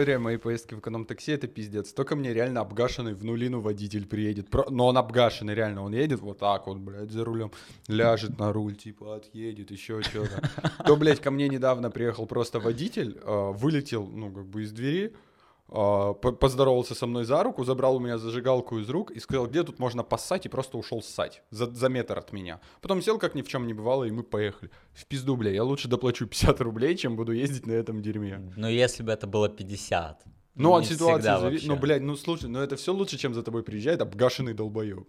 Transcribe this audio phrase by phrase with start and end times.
[0.00, 1.92] история моей поездки в эконом-такси— это пиздец.
[1.92, 4.46] Только мне реально обгашенный в нулину водитель приедет.
[4.70, 5.84] Но он обгашенный, реально.
[5.84, 7.52] Он едет вот так вот, блядь, за рулем.
[7.86, 10.48] Ляжет на руль, типа, отъедет, еще что-то.
[10.86, 15.12] То, блядь, ко мне недавно приехал просто водитель, э, вылетел, ну, как бы из двери,
[15.12, 15.29] а,
[15.70, 19.78] поздоровался со мной за руку, забрал у меня зажигалку из рук и сказал, где тут
[19.78, 22.60] можно поссать, и просто ушел ссать за, за метр от меня.
[22.80, 24.70] Потом сел, как ни в чем не бывало, и мы поехали.
[24.92, 28.52] В пизду, бля, я лучше доплачу 50 рублей, чем буду ездить на этом дерьме.
[28.56, 30.24] Ну, если бы это было 50.
[30.56, 31.68] Ну, от не ситуации зависит.
[31.68, 35.06] Ну, блядь, ну, слушай, ну это все лучше, чем за тобой приезжает обгашенный долбоеб.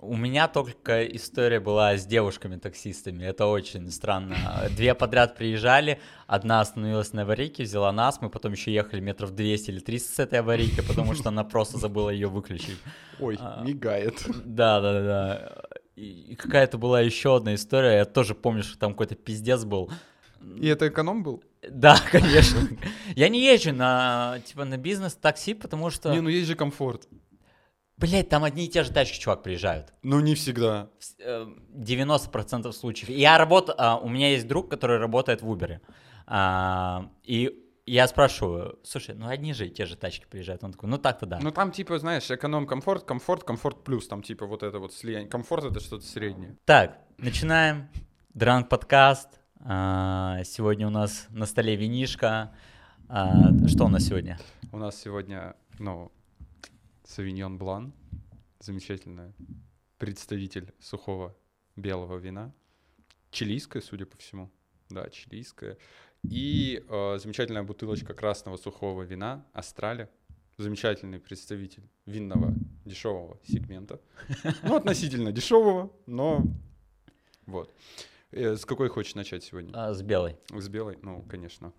[0.00, 3.24] У меня только история была с девушками-таксистами.
[3.24, 4.36] Это очень странно.
[4.70, 9.70] Две подряд приезжали, одна остановилась на аварийке, взяла нас, мы потом еще ехали метров 200
[9.70, 12.78] или 300 с этой аварийкой, потому что она просто забыла ее выключить.
[13.18, 13.64] Ой, А.
[13.64, 14.24] мигает.
[14.44, 15.52] Да, да, да,
[15.96, 17.96] и какая-то была еще одна история.
[17.96, 19.90] Я тоже помню, что там какой-то пиздец был.
[20.60, 21.42] И это эконом был?
[21.68, 22.60] Да, конечно.
[23.16, 27.08] Я не езжу на типа на бизнес-такси, потому что, Не, ну есть же комфорт.
[27.98, 29.92] Блядь, там одни и те же тачки, чувак, приезжают.
[30.02, 30.88] Ну, не всегда.
[31.00, 33.10] Вс- э, 90% случаев.
[33.10, 35.80] Я работаю, у меня есть друг, который работает в Uber.
[36.26, 40.62] А, и я спрашиваю, слушай, ну одни же и те же тачки приезжают.
[40.62, 41.38] Он такой, ну так-то да.
[41.42, 44.06] Ну, там, типа, знаешь, эконом-комфорт, комфорт, комфорт плюс.
[44.08, 45.28] Там, типа, вот это вот слияние.
[45.30, 46.56] Комфорт— это что-то среднее.
[46.66, 47.88] Так, начинаем.
[48.34, 49.40] Дранг подкаст.
[49.60, 52.52] А, сегодня у нас на столе винишка.
[53.08, 54.38] А, что у нас сегодня?
[54.70, 56.12] У нас сегодня, ну,
[57.08, 57.94] Савиньон Блан,
[58.60, 59.32] замечательный
[59.96, 61.34] представитель сухого
[61.74, 62.52] белого вина,
[63.30, 64.50] чилийское, судя по всему,
[64.90, 65.78] да, чилийское,
[66.22, 70.10] и э, замечательная бутылочка красного сухого вина Астрале,
[70.58, 72.52] замечательный представитель винного
[72.84, 74.02] дешевого сегмента,
[74.62, 76.42] ну, относительно дешевого, но
[77.46, 77.74] вот.
[78.32, 79.72] Э, С какой хочешь начать сегодня?
[79.74, 80.36] А, с белой.
[80.50, 80.98] С белой?
[81.00, 81.72] Ну, конечно.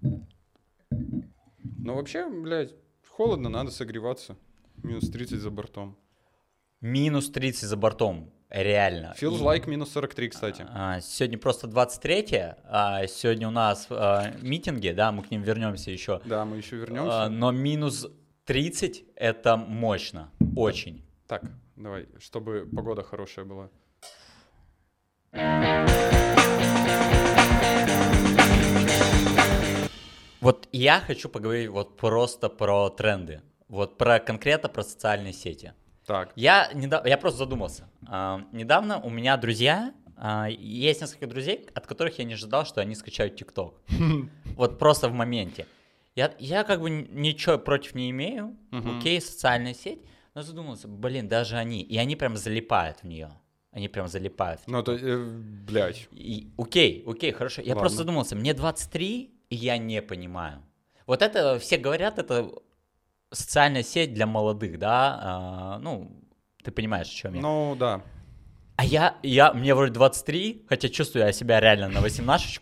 [0.00, 2.74] Ну, вообще, блядь,
[3.16, 4.36] холодно, надо согреваться.
[4.82, 5.96] Минус 30 за бортом.
[6.82, 8.30] Минус 30 за бортом.
[8.50, 9.14] Реально.
[9.18, 10.66] Feels like минус 43, кстати.
[10.68, 12.26] А, сегодня просто 23
[12.68, 16.20] а сегодня у нас а, митинги, да, мы к ним вернемся еще.
[16.24, 17.28] Да, мы еще А, вернемся.
[17.28, 18.06] но минус
[18.44, 21.04] 30 это мощно, очень.
[21.26, 21.42] Так,
[21.74, 23.70] давай, чтобы погода хорошая была.
[30.40, 35.72] Вот я хочу поговорить вот просто про тренды, вот про конкретно про социальные сети.
[36.04, 37.88] Так, Я, недав- я просто задумался.
[38.06, 42.80] А, недавно у меня друзья, а, есть несколько друзей, от которых я не ожидал, что
[42.80, 43.74] они скачают ТикТок.
[44.56, 45.66] Вот просто в моменте.
[46.14, 50.00] Я, я как бы ничего против не имею, окей, социальная сеть,
[50.34, 53.30] но задумался, блин, даже они, и они прям залипают в нее.
[53.72, 54.62] Они прям залипают.
[54.66, 56.08] ну, то, э, блядь.
[56.12, 57.60] и, окей, окей, хорошо.
[57.60, 60.62] Я просто задумался, мне 23, и я не понимаю.
[61.06, 62.50] Вот это все говорят, это
[63.32, 65.18] социальная сеть для молодых, да?
[65.22, 66.10] а, ну,
[66.62, 67.40] ты понимаешь, о чем я.
[67.40, 68.02] Ну, да.
[68.76, 72.52] А я, я, мне вроде 23, хотя чувствую я себя реально на 18 и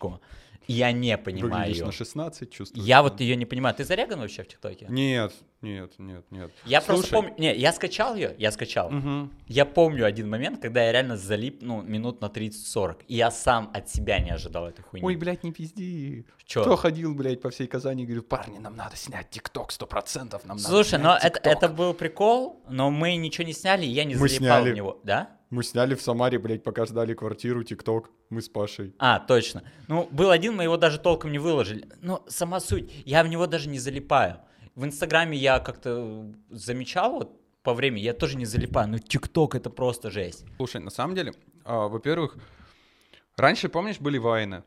[0.67, 2.85] я не понимаю Выглядишь на 16, чувствуешь.
[2.85, 3.75] Я вот ее не понимаю.
[3.75, 4.85] Ты зареган вообще в ТикТоке?
[4.89, 6.51] Нет, нет, нет, нет.
[6.65, 7.33] Я просто Слушай, помню...
[7.37, 8.89] Не, я скачал ее, я скачал.
[8.89, 9.31] мгм.
[9.47, 13.01] Я помню один момент, когда я реально залип, ну, минут на 30-40.
[13.07, 15.05] И я сам от себя не ожидал этой хуйни.
[15.05, 16.25] Ой, блядь, не пизди.
[16.45, 16.61] Чё?
[16.61, 20.45] Кто ходил, блядь, по всей Казани и говорил, парни, нам надо снять ТикТок, сто процентов
[20.45, 21.51] нам надо Слушай, но это, TikTok».
[21.51, 24.71] это был прикол, но мы ничего не сняли, и я не Мы залипал сняли.
[24.71, 24.99] в него.
[25.03, 25.31] Да?
[25.49, 28.93] Мы сняли в Самаре, блядь, пока ждали квартиру, ТикТок, мы с Пашей.
[28.97, 29.63] А, точно.
[29.87, 31.87] Ну, был один, мы его даже толком не выложили.
[32.01, 34.37] Но сама суть, я в него даже не залипаю.
[34.75, 38.87] В Инстаграме я как-то замечал вот по времени, я тоже не залипаю.
[38.89, 40.45] Но ТикТок это просто жесть.
[40.57, 41.33] Слушай, на самом деле,
[41.63, 42.37] а, во-первых,
[43.37, 44.63] раньше, помнишь, были вайны?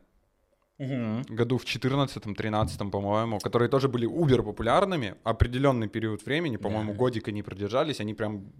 [0.79, 6.97] году в 14-13, по-моему, которые тоже были убер популярными, определенный период времени, по-моему, Да.
[6.97, 8.53] годика не продержались, они прям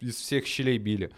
[0.00, 1.10] из всех щелей били.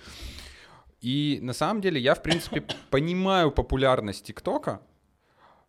[1.01, 4.83] И на самом деле я, в принципе, понимаю популярность ТикТока,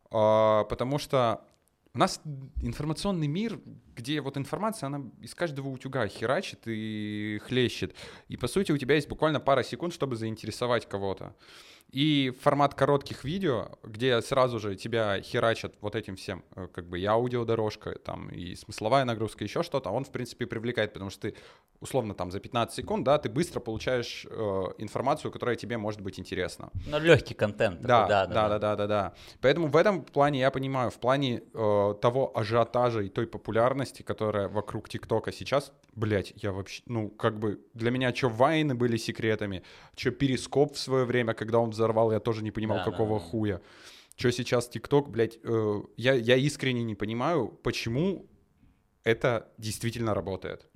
[0.09, 1.45] а, потому что
[1.94, 2.21] у нас
[2.62, 3.59] информационный мир,
[3.95, 7.95] где вот информация, она из каждого утюга херачит и хлещет.
[8.30, 11.35] И, по сути, у тебя есть буквально пара секунд, чтобы заинтересовать кого-то.
[11.91, 16.99] И формат коротких видео, где сразу же тебя херачат вот этим всем, э, как бы
[16.99, 21.35] и аудиодорожка, там, и смысловая нагрузка, еще что-то, он, в принципе, привлекает, потому что ты,
[21.81, 26.17] условно, там, за 15 секунд, да, ты быстро получаешь э, информацию, которая тебе может быть
[26.17, 26.69] интересна.
[26.88, 27.81] Ну, легкий контент.
[27.81, 29.13] Да, такой, да, да, да, да, да, да.
[29.41, 34.47] Поэтому в этом плане я понимаю, в плане э, того ажиотажа и той популярности, которая
[34.47, 39.63] вокруг ТикТока сейчас, блять, я вообще, ну, как бы, для меня что Вайны были секретами,
[39.97, 43.25] что Перископ в свое время, когда он взорвал, я тоже не понимал, Да, какого да,
[43.25, 43.31] да.
[43.31, 43.62] хуя.
[44.16, 48.28] что сейчас ТикТок, блядь, э, я, я искренне не понимаю, почему
[49.04, 50.68] это действительно работает.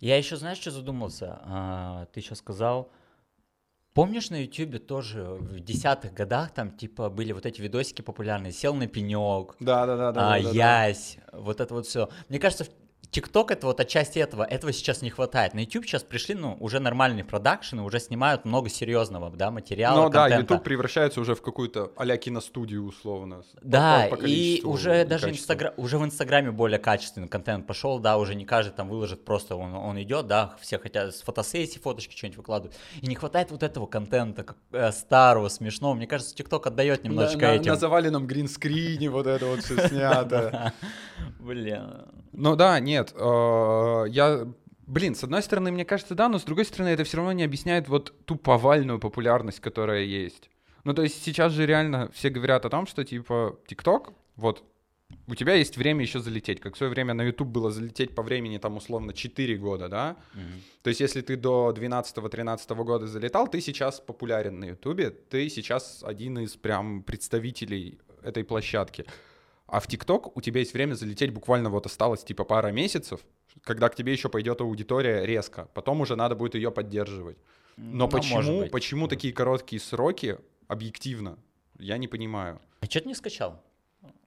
[0.00, 1.38] Я еще, знаешь, что задумался?
[1.42, 2.90] А, ты сейчас сказал,
[3.92, 8.74] Помнишь, на Ютубе тоже в десятых годах там типа были вот эти видосики популярные, сел
[8.74, 12.10] на пенек, да, да, да, да, а, да, да, ясь, вот это вот все.
[12.28, 12.66] Мне кажется,
[13.16, 15.54] ТикТок это вот отчасти этого, этого сейчас не хватает.
[15.54, 20.10] На YouTube сейчас пришли, ну, уже нормальные продакшены, уже снимают много серьезного, да, материала, Ну
[20.10, 20.28] да.
[20.28, 23.42] YouTube превращается уже в какую-то а-ля киностудию условно.
[23.62, 25.42] Да, по- по и уже и даже качеству.
[25.44, 25.72] Инстагра...
[25.78, 29.72] уже в Инстаграме более качественный контент пошел, да, уже не каждый там выложит, просто он,
[29.72, 32.76] он идет, да, все хотят с фотосессии фоточки что-нибудь выкладывают.
[33.00, 35.94] И не хватает вот этого контента, как, э, старого, смешного.
[35.94, 37.70] Мне кажется, ТикТок отдает На, немножечко на- этим.
[37.70, 40.74] на заваленном гринскрине вот это вот все снято.
[41.40, 42.04] Блин.
[42.38, 44.46] Ну да, нет, э, я...
[44.86, 47.42] Блин, с одной стороны, мне кажется, да, но с другой стороны, это все равно не
[47.42, 50.48] объясняет вот ту повальную популярность, которая есть.
[50.84, 54.62] Ну, то есть сейчас же реально все говорят о том, что, типа, ТикТок, вот,
[55.28, 58.22] у тебя есть время еще залететь, как в свое время на YouTube было залететь по
[58.22, 60.16] времени, там, условно, 4 года, да?
[60.34, 60.62] Мгм.
[60.82, 66.04] То есть если ты до 12-13 года залетал, ты сейчас популярен на Ютубе, ты сейчас
[66.04, 69.06] один из прям представителей этой площадки.
[69.66, 73.20] А в ТикТок у тебя есть время залететь, буквально вот осталось типа пара месяцев,
[73.62, 75.68] когда к тебе еще пойдет аудитория резко.
[75.74, 77.36] Потом уже надо будет ее поддерживать.
[77.76, 81.38] Но Ну, почему, почему такие короткие сроки объективно?
[81.78, 82.60] Я не понимаю.
[82.80, 83.60] А что ты не скачал?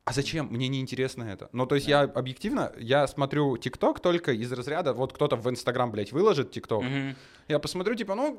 [0.06, 0.48] А зачем?
[0.48, 1.50] Мне не интересно это.
[1.54, 5.92] Ну, то есть я объективно, я смотрю ТикТок только из разряда, вот кто-то в Инстаграм,
[5.92, 7.16] блядь, выложит ТикТок, Мгм.
[7.48, 8.36] я посмотрю, типа, ну,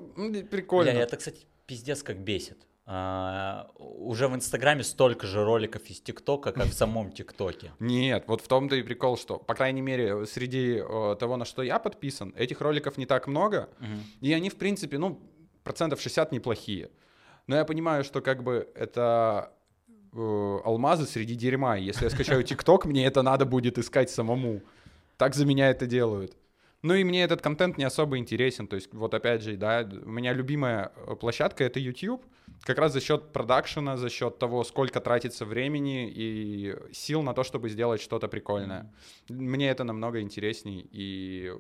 [0.50, 0.90] прикольно.
[0.90, 2.58] Бля, это, кстати, пиздец как бесит.
[2.92, 7.70] А, уже в Инстаграме столько же роликов из ТикТока, как в самом ТикТоке.
[7.78, 11.62] Нет, вот в том-то и прикол, что, по крайней мере, среди э, того, на что
[11.62, 13.68] я подписан, этих роликов не так много,
[14.20, 15.20] и они, в принципе, ну,
[15.62, 16.90] процентов 60 неплохие.
[17.46, 19.52] Но я понимаю, что как бы это
[20.12, 21.78] э, алмазы среди дерьма.
[21.78, 24.62] и Если я скачаю ТикТок, мне это надо будет искать самому.
[25.16, 26.36] Так за меня это делают.
[26.82, 28.66] Ну и мне этот контент не особо интересен.
[28.66, 32.24] То есть вот опять же, да, у меня любимая э, площадка— это YouTube.
[32.62, 37.42] Как раз за счет продакшена, за счет того, сколько тратится времени и сил на то,
[37.42, 38.92] чтобы сделать что-то прикольное.
[39.28, 40.86] Мне это намного интересней.
[40.92, 41.50] И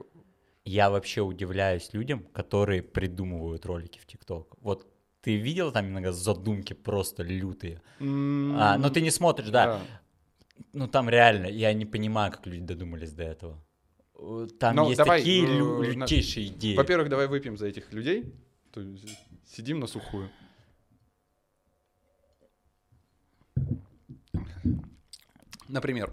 [0.64, 4.56] Я вообще удивляюсь людям, которые придумывают ролики в ТикТок.
[4.60, 4.86] Вот
[5.22, 7.80] ты видел там иногда задумки просто лютые?
[8.00, 9.80] А, но ты не смотришь, да.
[10.72, 13.64] Ну там реально, я не понимаю, как люди додумались до этого.
[14.14, 16.76] Э, Там Ну, есть давай, такие э, лю- на- лютейшие идеи.
[16.76, 18.34] Во-первых, давай выпьем за этих людей.
[19.46, 20.28] Сидим на сухую.
[25.68, 26.12] Например.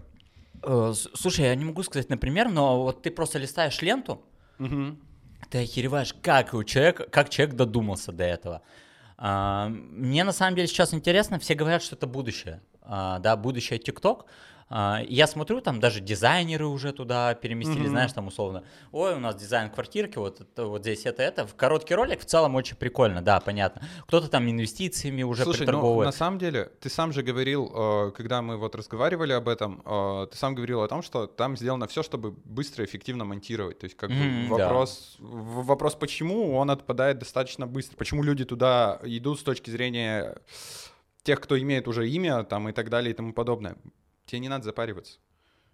[0.63, 4.21] Э, Слушай, я не могу сказать, например, но вот ты просто листаешь ленту,
[4.57, 4.99] Мгм.
[5.49, 8.61] ты охереваешь, как у человека, как человек додумался до этого.
[9.17, 13.79] А, Мне на самом деле сейчас интересно, все говорят, что это будущее, А, да, будущее
[13.79, 14.25] ТикТок.
[14.25, 17.89] И Я смотрю, там даже дизайнеры уже туда переместили, Мгм.
[17.89, 21.47] знаешь, там условно, ой, у нас дизайн квартирки, вот, это, вот здесь это, это.
[21.47, 23.81] В короткий ролик в целом очень прикольно, да, понятно.
[24.07, 26.05] Кто-то там инвестициями уже Слушай, ну, приторговывает.
[26.07, 30.27] на самом деле, ты сам же говорил, э, когда мы вот разговаривали об этом, э,
[30.31, 33.79] ты сам говорил о том, что там сделано все, чтобы быстро и эффективно монтировать.
[33.79, 34.65] То есть как бы Мгм, да.
[34.65, 40.35] вопрос, в- вопрос, почему он отпадает достаточно быстро, почему люди туда идут с точки зрения
[41.23, 43.77] тех, кто имеет уже имя там и так далее и тому подобное.
[44.27, 45.17] Тебе не надо запариваться.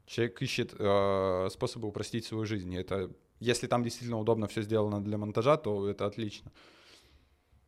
[0.06, 2.72] Человек ищет э, способы упростить свою жизнь.
[2.72, 6.52] И это, если там действительно удобно все сделано для монтажа, то это отлично.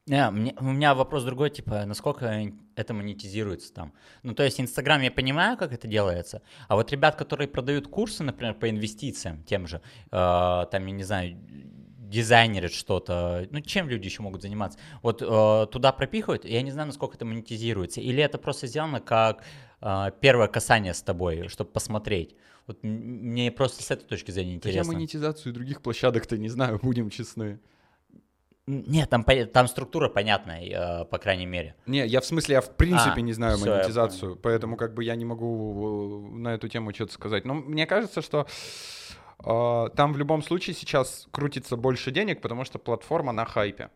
[0.08, 3.94] Не, мне- у меня вопрос другой, типа, насколько это монетизируется там.
[4.22, 8.24] Ну, то есть Инстаграм, я понимаю, как это делается, а вот ребят, которые продают курсы,
[8.24, 11.36] например, по инвестициям тем же, э, там, я не знаю,
[12.06, 14.77] дизайнерят что-то, ну, чем люди еще могут заниматься?
[15.01, 19.44] Вот э, туда пропихивают, я не знаю, насколько это монетизируется, или это просто сделано как
[19.79, 22.36] первое касание с тобой, чтобы посмотреть.
[22.67, 24.94] Вот мне просто с этой точки зрения Да я интересно.
[24.94, 27.60] монетизацию других площадок-то не знаю, будем честны.
[28.67, 31.75] Нет, там, там структура понятная, э, по крайней мере.
[31.86, 34.96] Не, я в смысле, я в принципе А, не знаю всё, я монетизацию, поэтому как
[34.96, 37.46] бы я не могу э, на эту тему что-то сказать.
[37.46, 38.48] Но мне кажется, что
[39.44, 43.91] э, там в любом случае сейчас крутится больше денег, потому что платформа на хайпе.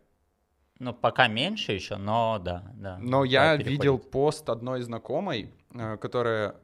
[0.77, 2.99] Ну, пока меньше еще, но да, да.
[2.99, 3.67] Но я переходит.
[3.67, 6.55] видел пост одной знакомой, которая,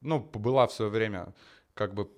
[0.00, 1.34] ну, была в свое время
[1.74, 2.10] как бы,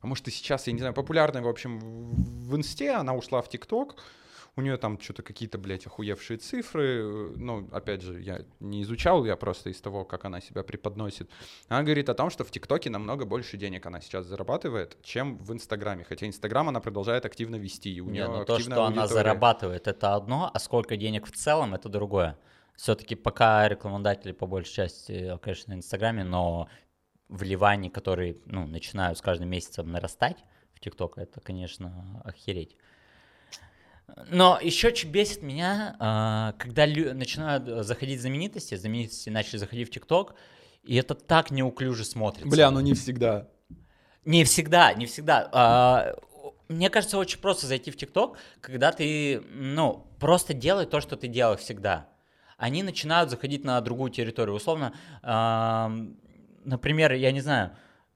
[0.00, 3.48] а может и сейчас, я не знаю, популярной, в общем, в инсте, она ушла в
[3.48, 3.96] ТикТок,
[4.56, 9.24] у нее там что-то какие-то, блядь, охуевшие цифры, э, ну, опять же, я не изучал,
[9.24, 11.30] я просто из того, как она себя преподносит.
[11.68, 15.52] Она говорит о том, что в ТикТоке намного больше денег она сейчас зарабатывает, чем в
[15.52, 18.86] Инстаграме, хотя Инстаграм она продолжает активно вести, и у Не, нее ну то, что она
[19.02, 19.08] аудитория.
[19.08, 22.36] зарабатывает, это одно, а сколько денег в целом, это другое.
[22.80, 26.66] Все-таки пока рекламодатели по большей части, конечно, на Инстаграме, но
[27.28, 30.38] вливания, которые ну, начинают с каждым месяцем нарастать
[30.72, 32.78] в ТикТок, это, конечно, охереть.
[34.30, 40.34] Но еще что бесит меня, а, когда начинают заходить знаменитости, знаменитости начали заходить в ТикТок,
[40.82, 42.48] и это так неуклюже смотрится.
[42.48, 43.46] Бля, ну не всегда.
[44.24, 45.50] Не всегда, не всегда.
[45.52, 46.16] А,
[46.68, 51.28] мне кажется, очень просто зайти в ТикТок, когда ты, ну, просто делай то, что ты
[51.28, 52.09] делал всегда.
[52.60, 54.54] Они начинают заходить на другую территорию.
[54.54, 54.92] Условно,
[56.64, 57.72] например, я не знаю,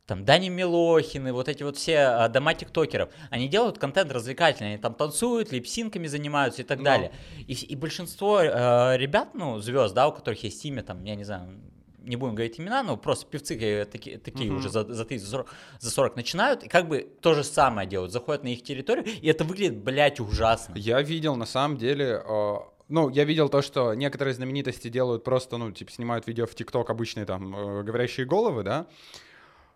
[0.06, 4.78] там Дани Милохины, вот эти вот все а, дома тиктокеров, они делают контент развлекательный, они
[4.82, 6.84] там танцуют, липсинками занимаются и так Но.
[6.84, 7.12] далее.
[7.46, 11.24] И, и большинство э, ребят, ну, звезд, да, у которых есть имя, там, я не
[11.24, 11.58] знаю,
[12.02, 14.56] не будем говорить имена, но просто певцы такие, такие uh-huh.
[14.56, 17.88] уже за, за 30, за 40, за 40 начинают, и как бы то же самое
[17.88, 20.74] делают, заходят на их территорию, и это выглядит, блядь, ужасно.
[20.76, 22.54] Я видел, на самом деле, э,
[22.88, 26.90] ну, я видел то, что некоторые знаменитости делают просто, ну, типа, снимают видео в ТикТок,
[26.90, 28.86] обычные там э, говорящие головы, да,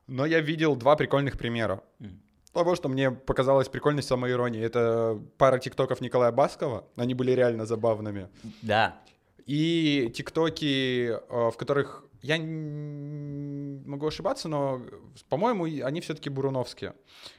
[0.06, 1.82] но я видел два прикольных примера.
[2.00, 2.18] Mm.
[2.52, 4.64] Того, что мне показалось прикольной самоиронией.
[4.64, 6.86] Это пара тиктоков Николая Баскова.
[6.96, 8.28] Они были реально забавными.
[8.62, 8.96] Да.
[9.46, 14.82] И тиктоки, в которых я могу ошибаться, но,
[15.28, 16.94] по-моему, они все-таки буруновские,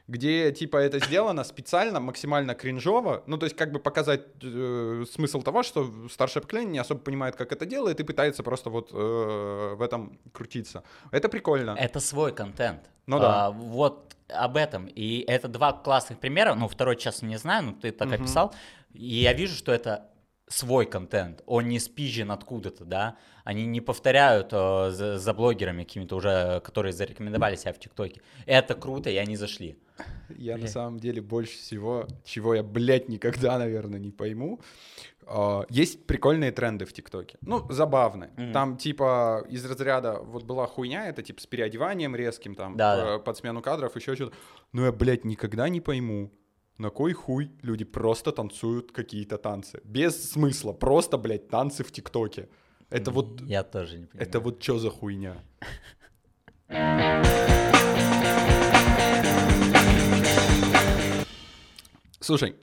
[0.08, 5.42] где, типа, это сделано специально, максимально кринжово, ну, то есть, как бы показать э, смысл
[5.42, 9.76] того, что старшее поколение не особо понимает, как это делает, и пытается просто вот э,
[9.76, 10.84] в этом крутиться.
[11.12, 11.76] Это прикольно.
[11.78, 12.90] Это свой контент.
[13.06, 13.48] Ну да.
[13.48, 14.86] А, вот об этом.
[14.88, 18.16] И это два классных примера, ну, второй час не знаю, но ты так угу.
[18.16, 18.54] описал,
[18.94, 20.10] и я вижу, что это
[20.50, 26.16] свой контент, он не спизжен откуда-то, да, они не повторяют э, за, за блогерами какими-то
[26.16, 28.22] уже, которые зарекомендовали себя в ТикТоке.
[28.46, 29.78] Это круто, и они зашли.
[30.30, 30.66] Я Блин.
[30.66, 34.60] на самом деле больше всего, чего я, блядь, никогда, наверное, не пойму,
[35.28, 37.38] э, есть прикольные тренды в ТикТоке.
[37.42, 38.32] Ну, забавные.
[38.36, 38.52] Mm-hmm.
[38.52, 43.04] Там, типа, из разряда, вот была хуйня, это, типа, с переодеванием резким, там, да, э,
[43.04, 43.20] да.
[43.20, 44.36] под смену кадров, еще что-то.
[44.74, 46.32] Но я, блядь, никогда не пойму,
[46.80, 49.82] на кой хуй люди просто танцуют какие-то танцы?
[49.84, 52.48] Без смысла, просто, блядь, танцы в ТикТоке.
[52.90, 53.42] Это вот...
[53.42, 54.28] Я тоже не понимаю.
[54.28, 55.44] Это вот что за хуйня?
[62.22, 62.56] Слушай,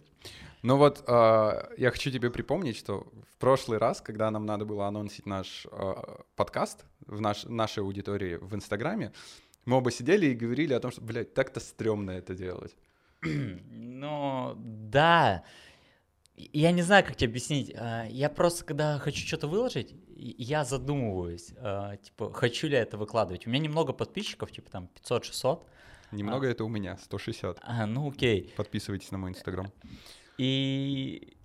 [0.63, 4.87] ну вот э, я хочу тебе припомнить, что в прошлый раз, когда нам надо было
[4.87, 5.95] анонсить наш э,
[6.37, 9.13] подкаст в наш, нашей аудитории в Инстаграме,
[9.67, 12.75] мы оба сидели и говорили о том, что, блядь, так-то стрёмно это делать.
[13.97, 15.43] Ну, да.
[16.37, 17.73] Я не знаю, как тебе объяснить.
[17.75, 22.99] А, я просто, когда хочу что-то выложить, я задумываюсь, а, типа, хочу ли я это
[22.99, 23.47] выкладывать.
[23.47, 25.63] У меня немного подписчиков, типа там 500-600.
[26.13, 27.59] Немного а, это у меня, 160.
[27.63, 28.53] А, ну окей.
[28.57, 29.73] Подписывайтесь на мой инстаграм.
[30.39, 31.37] И,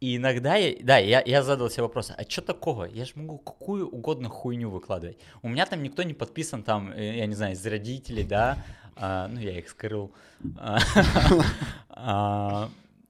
[0.00, 2.84] и иногда, я, да, я, я задал себе вопрос, а что такого?
[2.84, 5.18] Я же могу какую угодно хуйню выкладывать.
[5.42, 8.64] У меня там никто не подписан, там, э, я не знаю, из родителей, да,
[8.96, 10.12] а, ну, я их скрыл.
[11.94, 12.68] А,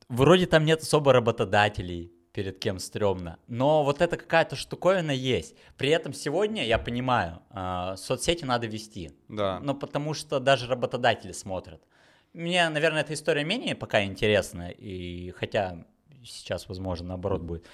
[0.08, 3.38] вроде там нет особо работодателей, перед кем стрёмно.
[3.46, 5.54] Но вот это какая-то штуковина есть.
[5.76, 9.12] При этом сегодня, я понимаю, а, соцсети надо вести.
[9.28, 9.60] Да.
[9.60, 11.82] Но потому что даже работодатели смотрят.
[12.32, 15.84] Мне, наверное, эта история менее пока интересна, и хотя
[16.24, 17.66] сейчас, возможно, наоборот будет.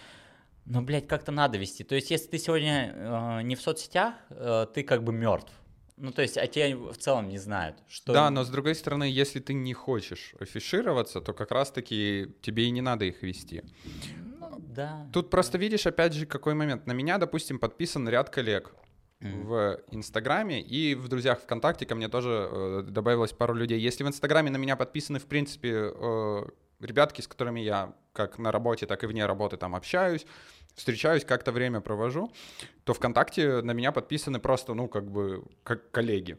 [0.65, 1.85] Но, блядь, как-то надо вести.
[1.85, 5.53] То есть, если ты сегодня э, не в соцсетях, э, ты как бы мертв.
[6.01, 8.13] Ну, то есть, а те в целом не знают, что...
[8.13, 12.71] Да, но с другой стороны, если ты не хочешь афишироваться, то как раз-таки тебе и
[12.71, 13.63] не надо их вести.
[14.41, 15.07] Ну, да.
[15.13, 16.87] Тут просто видишь, опять же, какой момент.
[16.87, 18.75] На меня, допустим, подписан ряд коллег
[19.21, 19.43] mm.
[19.45, 23.81] в Инстаграме и в друзьях ВКонтакте ко мне тоже э, добавилось пару людей.
[23.81, 26.47] Если в Инстаграме на меня подписаны, в принципе, э,
[26.81, 30.27] ребятки, с которыми я как на работе, так и вне работы там общаюсь,
[30.79, 32.33] встречаюсь, как-то время провожу,
[32.85, 36.39] то ВКонтакте на меня подписаны просто, ну, как бы, как коллеги.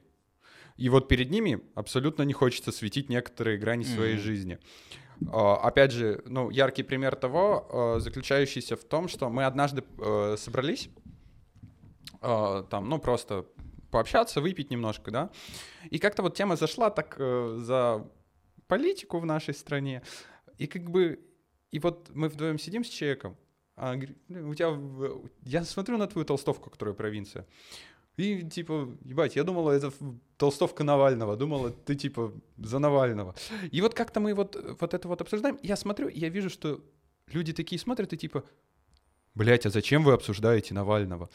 [0.77, 3.96] И вот перед ними абсолютно не хочется светить некоторые грани mm-hmm.
[3.96, 4.60] своей жизни.
[5.22, 10.38] Uh, опять же, ну, яркий пример того, uh, заключающийся в том, что мы однажды uh,
[10.38, 10.89] собрались,
[12.22, 13.46] там, ну, просто
[13.91, 15.29] пообщаться, выпить немножко, да,
[15.89, 18.08] и как-то вот тема зашла так э, за
[18.67, 20.01] политику в нашей стране,
[20.58, 21.19] и как бы,
[21.72, 23.38] и вот мы вдвоем сидим с человеком,
[23.79, 24.77] а, у тебя,
[25.43, 27.45] я смотрю на твою толстовку, которая провинция,
[28.17, 29.93] и типа, ебать, я думала, это
[30.36, 33.33] толстовка Навального, думала, ты типа за Навального.
[33.71, 36.83] И вот как-то мы вот, вот это вот обсуждаем, я смотрю, я вижу, что
[37.27, 38.43] люди такие смотрят и типа,
[39.36, 41.29] блять, а зачем вы обсуждаете Навального?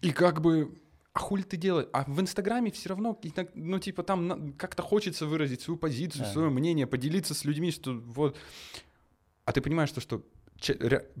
[0.00, 0.80] И как бы,
[1.12, 1.88] а хули ты делаешь?
[1.92, 3.20] А в Инстаграме все равно,
[3.54, 8.38] ну, типа, там как-то хочется выразить свою позицию, свое мнение, поделиться с людьми, что вот...
[9.44, 10.22] А ты понимаешь, что, что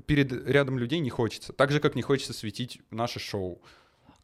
[0.06, 1.52] перед рядом людей не хочется.
[1.52, 3.60] Так же, как не хочется светить наше шоу.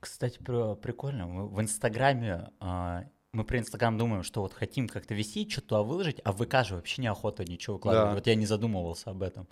[0.00, 1.26] Кстати, при- прикольно.
[1.26, 6.20] Мы в Инстаграме а, мы про Инстаграм думаем, что вот хотим как-то вести, что-то выложить,
[6.24, 8.08] а в ВК же вообще неохота ничего выкладывать.
[8.10, 8.14] Да.
[8.14, 9.48] Вот я не задумывался об этом.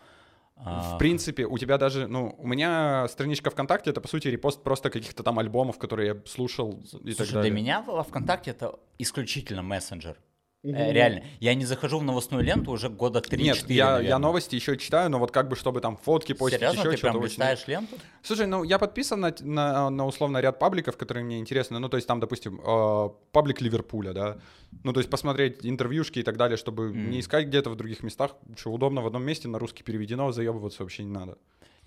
[0.57, 4.63] А, В принципе, у тебя даже, ну, у меня страничка ВКонтакте, это, по сути, репост
[4.63, 7.51] просто каких-то там альбомов, которые я слушал и так Слушай, далее.
[7.53, 10.19] для меня ВКонтакте это исключительно мессенджер.
[10.63, 11.25] Э, Реально.
[11.39, 15.09] Я не захожу в новостную ленту уже года 3-4, Нет, я, я новости еще читаю,
[15.09, 17.67] но вот как бы, чтобы там фотки постить, Серьезно, еще ты что-то прям очень...
[17.67, 17.97] ленту?
[18.23, 21.79] Слушай, ну я подписан на, на, на условно ряд пабликов, которые мне интересны.
[21.79, 24.39] Ну, то есть там, допустим, э, паблик Ливерпуля, да.
[24.85, 27.11] Ну, то есть посмотреть интервьюшки и так далее, чтобы Мгм.
[27.11, 28.33] не искать где-то в других местах.
[28.57, 31.39] Что удобно в одном месте, на русский переведено, заебываться вообще не надо.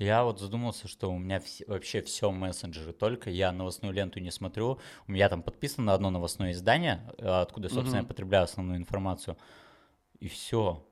[0.04, 4.32] Я вот задумался, что у меня вс- вообще все мессенджеры только, я новостную ленту не
[4.32, 8.08] смотрю, у меня там подписано на одно новостное издание, э, откуда, собственно, я Мгм.
[8.10, 9.38] потребляю основную информацию,
[10.20, 10.86] и все.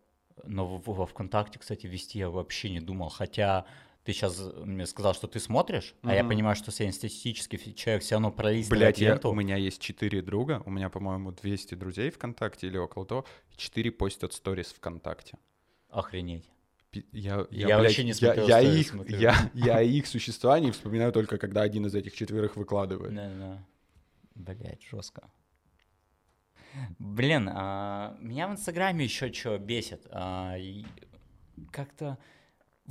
[0.45, 3.65] Но в- во ВКонтакте, кстати, вести я вообще не думал, хотя
[4.05, 8.31] ты сейчас мне сказал, что ты смотришь, а я понимаю, что среднестатистический человек все равно
[8.31, 9.29] пролистывает Блять, я, ленту.
[9.29, 13.25] у меня есть четыре друга, у меня, по-моему, 200 друзей ВКонтакте или около того,
[13.57, 15.37] четыре постят сторис ВКонтакте.
[15.89, 16.49] Охренеть.
[16.91, 20.71] Пи- Я, Я блядь, вообще не я- смотрел я, сторис, их, я, я их существование
[20.71, 23.15] вспоминаю только, когда один из этих четверых выкладывает.
[23.15, 23.65] Да-да.
[24.35, 25.29] Блять, жестко.
[26.99, 30.05] Блин, а, меня в Инстаграме еще что бесит.
[30.11, 30.55] а,
[31.71, 32.17] Как-то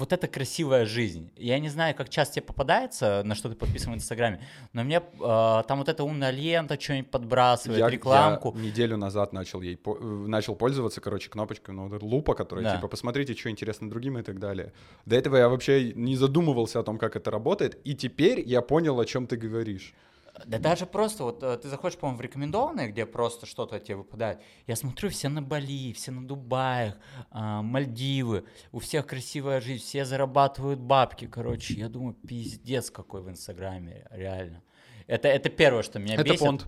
[0.00, 1.30] вот эта красивая жизнь.
[1.36, 4.40] Я не знаю, как часто тебе попадается, на что ты подписан в Инстаграме,
[4.72, 8.54] но мне а, там вот эта умная лента что-нибудь подбрасывает, Я, рекламку.
[8.56, 12.64] я неделю назад начал ей э, начал пользоваться, короче, кнопочкой, ну, вот эта лупа, которая
[12.64, 12.76] Да.
[12.76, 14.72] типа посмотрите, что интересно другим и так далее.
[15.06, 18.98] До этого я вообще не задумывался о том, как это работает, и теперь я понял,
[18.98, 19.94] о чем ты говоришь.
[20.46, 24.40] Да даже просто, вот э, ты заходишь, по-моему, в рекомендованные, где просто что-то тебе выпадает.
[24.66, 26.96] Я смотрю, все на Бали, все на Дубаях,
[27.30, 31.74] а, Мальдивы, у всех красивая жизнь, все зарабатывают бабки, короче.
[31.74, 34.62] Я думаю, пиздец какой в Инстаграме, реально.
[35.06, 36.40] Это, это первое, что меня Это бесит.
[36.40, 36.66] понт.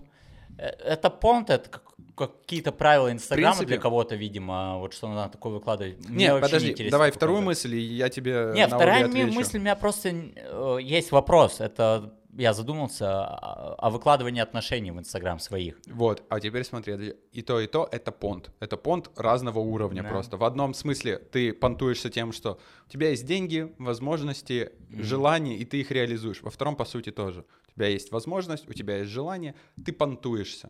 [0.57, 5.31] Э, Это понт, это как- какие-то правила Инстаграма принципе- для кого-то, видимо, вот что надо
[5.33, 5.97] такое выкладывать.
[6.09, 9.33] Мне Нет, вообще подожди, интересно давай вторую мысль, и я тебе Нет, вторая отвечу.
[9.33, 11.59] мысль у меня просто э, есть вопрос.
[11.59, 15.79] Это я задумался о, о выкладывании отношений в Инстаграм своих.
[15.87, 18.51] Вот, а теперь смотри, и то, и то— это понт.
[18.59, 20.09] Это понт разного уровня Да.
[20.09, 20.37] просто.
[20.37, 25.81] В одном смысле ты понтуешься тем, что у тебя есть деньги, возможности, желания, и ты
[25.81, 26.41] их реализуешь.
[26.41, 27.45] Во втором, по сути, тоже.
[27.69, 30.69] У тебя есть возможность, у тебя есть желание, ты понтуешься.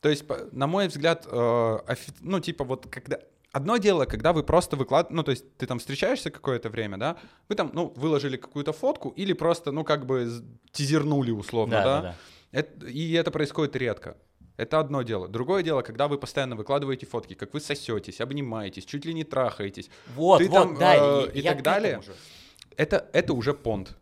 [0.00, 1.78] То есть, на мой взгляд, э,
[2.20, 3.18] ну, типа вот когда...
[3.52, 7.16] Одно дело, когда вы просто выкладываете, ну, то есть ты там встречаешься какое-то время, да,
[7.48, 10.28] вы там, ну, выложили какую-то фотку или просто, ну, как бы
[10.70, 12.14] тизернули условно, да, Да, да, да.
[12.60, 14.16] это- и это происходит редко.
[14.56, 15.26] Это одно дело.
[15.26, 19.90] Другое дело, когда вы постоянно выкладываете фотки, как вы сосетесь, обнимаетесь, чуть ли не трахаетесь.
[20.14, 22.00] Вот, Ты вот, там, да, э, и, и я так далее.
[22.76, 23.96] Это, это уже понт.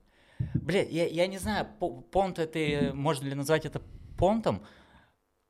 [0.54, 3.80] Бля, я, я не знаю, по- понт это, э, можно ли назвать это
[4.18, 4.62] понтом,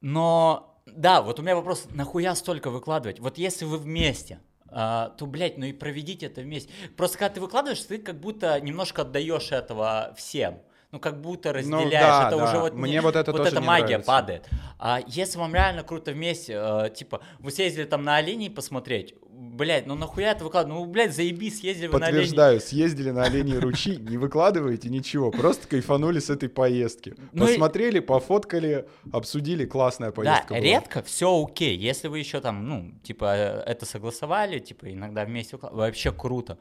[0.01, 3.20] но да, вот у меня вопрос, нахуя столько выкладывать?
[3.20, 6.70] Вот если вы вместе, а, то, блядь, ну и проведите это вместе.
[6.96, 10.61] Просто когда ты выкладываешь, ты как будто немножко отдаешь этого всем.
[10.90, 11.90] Ну, как будто разделяешь.
[11.90, 12.44] да, это да.
[12.44, 14.07] уже вот Мне не- вот это тоже эта магия нравится.
[14.07, 14.48] падает.
[14.79, 19.85] А если вам реально круто вместе, э, типа, вы съездили там на оленей посмотреть, блядь,
[19.87, 20.79] ну нахуя это выкладывать?
[20.79, 22.22] Ну, блядь, заебись, съездили вы на оленей.
[22.22, 27.14] Подтверждаю, съездили на оленей ручьи, не выкладываете ничего, просто кайфанули с этой поездки.
[27.33, 30.61] Ну Посмотрели, пофоткали, обсудили, классная Да, поездка была.
[30.61, 31.77] редко все окей.
[31.77, 36.57] Если вы еще там, ну, типа, э, это согласовали, типа, иногда вместе вообще круто.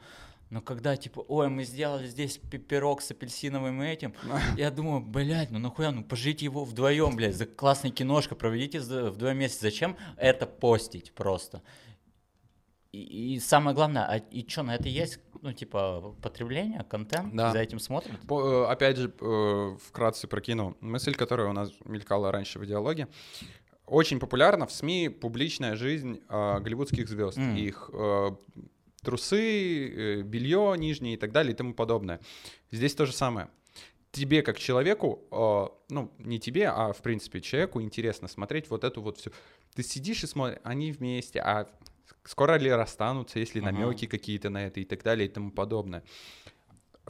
[0.50, 4.14] Но когда, типа, ой, мы сделали здесь пи- пирог с апельсиновым этим,
[4.56, 9.36] я думаю, блядь, ну нахуя, ну пожите его вдвоем, блядь, за классная киношка, проведите вдвоем
[9.38, 9.60] месяц.
[9.60, 11.62] Зачем это постить просто?
[12.92, 17.52] И, и самое главное, а и что, на это есть, ну, типа, потребление, контент, Да.
[17.52, 18.18] за этим смотрят?
[18.26, 23.06] По- э, Опять же, э, вкратце прокину мысль, которая у нас мелькала раньше в диалоге.
[23.84, 27.56] Очень популярна в СМИ публичная жизнь э, голливудских звезд, М.
[27.56, 28.30] их э,
[29.02, 32.20] трусы, э, белье нижнее и так далее и тому подобное.
[32.70, 33.48] Здесь то же самое.
[34.10, 39.02] Тебе как человеку, э, ну не тебе, а в принципе человеку интересно смотреть вот эту
[39.02, 39.30] вот всю.
[39.74, 41.68] Ты сидишь и смотришь, они вместе, а
[42.24, 43.72] скоро ли расстанутся, есть ли Ага.
[43.72, 46.02] намеки какие-то на это и так далее и тому подобное.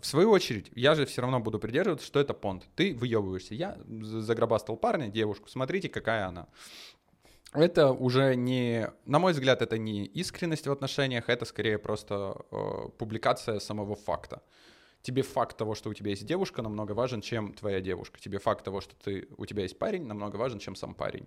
[0.00, 2.64] В свою очередь, я же все равно буду придерживаться, что это понт.
[2.76, 3.54] Ты выебываешься.
[3.54, 6.46] Я за- загробастал парня, девушку, смотрите, какая она.
[7.52, 12.88] Это уже не, на мой взгляд, это не искренность в отношениях, это скорее просто э,
[12.98, 14.42] публикация самого факта.
[15.02, 18.20] Тебе факт того, что у тебя есть девушка, намного важен, чем твоя девушка.
[18.20, 21.26] Тебе факт того, что ты, у тебя есть парень, намного важен, чем сам парень.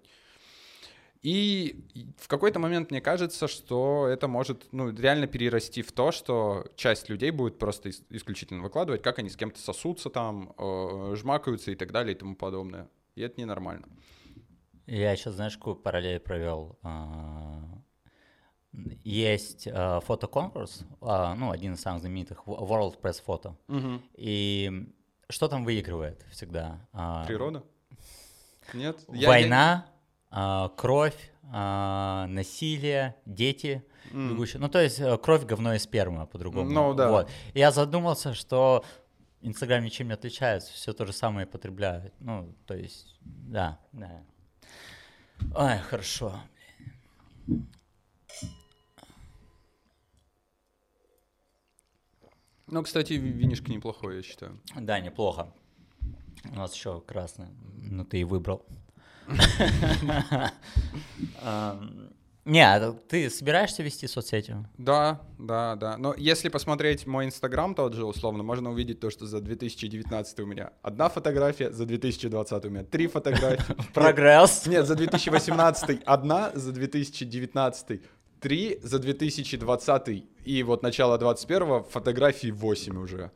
[1.24, 1.86] И
[2.18, 7.10] в какой-то момент мне кажется, что это может ну, реально перерасти в то, что часть
[7.10, 11.76] людей будет просто ис- исключительно выкладывать, как они с кем-то сосутся там, э, жмакаются и
[11.76, 12.90] так далее и тому подобное.
[13.16, 13.88] И это ненормально.
[14.88, 16.78] Я сейчас, знаешь, какую параллель провел?
[16.84, 17.64] А,
[19.04, 23.56] Есть а, фотоконкурс, а, ну, один из самых знаменитых, Wo- World Press Photo.
[24.16, 24.88] И
[25.30, 26.88] что там выигрывает всегда?
[27.28, 27.64] Природа?
[28.74, 28.98] Нет?
[29.10, 29.86] Я- я- Война,
[30.30, 31.32] а, кровь,
[32.28, 33.84] насилие, дети.
[34.14, 34.60] Бегущие.
[34.60, 36.70] Ну, то есть э, кровь, говно и сперма по-другому.
[36.70, 37.10] Ну, да.
[37.12, 37.30] Вот.
[37.54, 38.84] Я задумался, что
[39.42, 42.14] Инстаграм ничем не отличается, все то же самое потребляют.
[42.20, 44.24] Ну, то есть, да, да.
[45.56, 46.40] Ой, хорошо.
[52.68, 54.60] Ну, кстати, ви- винишко неплохое, я считаю.
[54.76, 55.48] Да, неплохо.
[56.52, 57.50] У нас еще красное.
[57.92, 58.66] Ну, ты и выбрал.
[62.44, 64.56] Не, а ты собираешься вести соцсети?
[64.78, 65.98] Да, да, да.
[65.98, 70.46] Но если посмотреть мой инстаграм тот же, условно, можно увидеть то, что за 2019 у
[70.48, 73.76] меня одна фотография, за 2020 у меня три фотографии.
[73.94, 74.66] Прогресс.
[74.66, 78.02] Нет, за 2018 одна, за 2019
[78.40, 83.32] три, за 2020 и вот начало 21 фотографий 8 уже.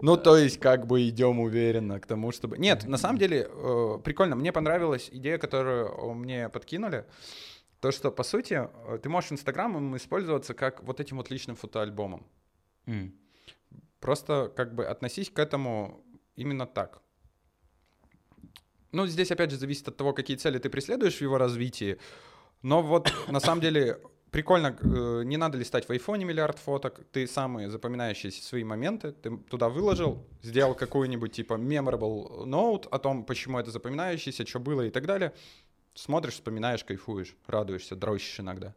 [0.00, 2.56] Ну, то есть, как бы идем уверенно к тому, чтобы...
[2.56, 4.34] Нет, на самом деле, э, прикольно.
[4.34, 7.04] Мне понравилась идея, которую мне подкинули.
[7.80, 12.26] То, что, по сути, э, ты можешь Инстаграмом использоваться как вот этим вот личным фотоальбомом.
[12.86, 13.14] М.
[14.00, 16.04] Просто как бы относись к этому
[16.36, 17.02] именно так.
[18.92, 21.98] Ну, здесь опять же зависит от того, какие цели ты преследуешь в его развитии.
[22.62, 27.26] Но вот на самом деле прикольно, э, не надо листать в айфоне миллиард фоток, ты
[27.26, 33.58] самые запоминающиеся свои моменты, ты туда выложил, сделал какой-нибудь типа memorable note о том, почему
[33.58, 35.32] это запоминающееся, что было и так далее.
[35.94, 38.74] Смотришь, вспоминаешь, кайфуешь, радуешься, дрочишь иногда.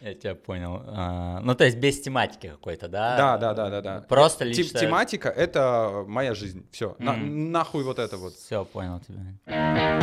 [0.00, 0.82] Я тебя понял.
[0.86, 3.16] А, Ну, то есть без тематики какой-то, да?
[3.16, 4.00] Да, да, да, да, да.
[4.02, 4.80] Просто Тем- лично...
[4.80, 6.66] Тематика— это моя жизнь.
[6.70, 6.94] Все.
[6.98, 8.34] Нахуй вот это вот.
[8.34, 9.98] Все, понял тебя.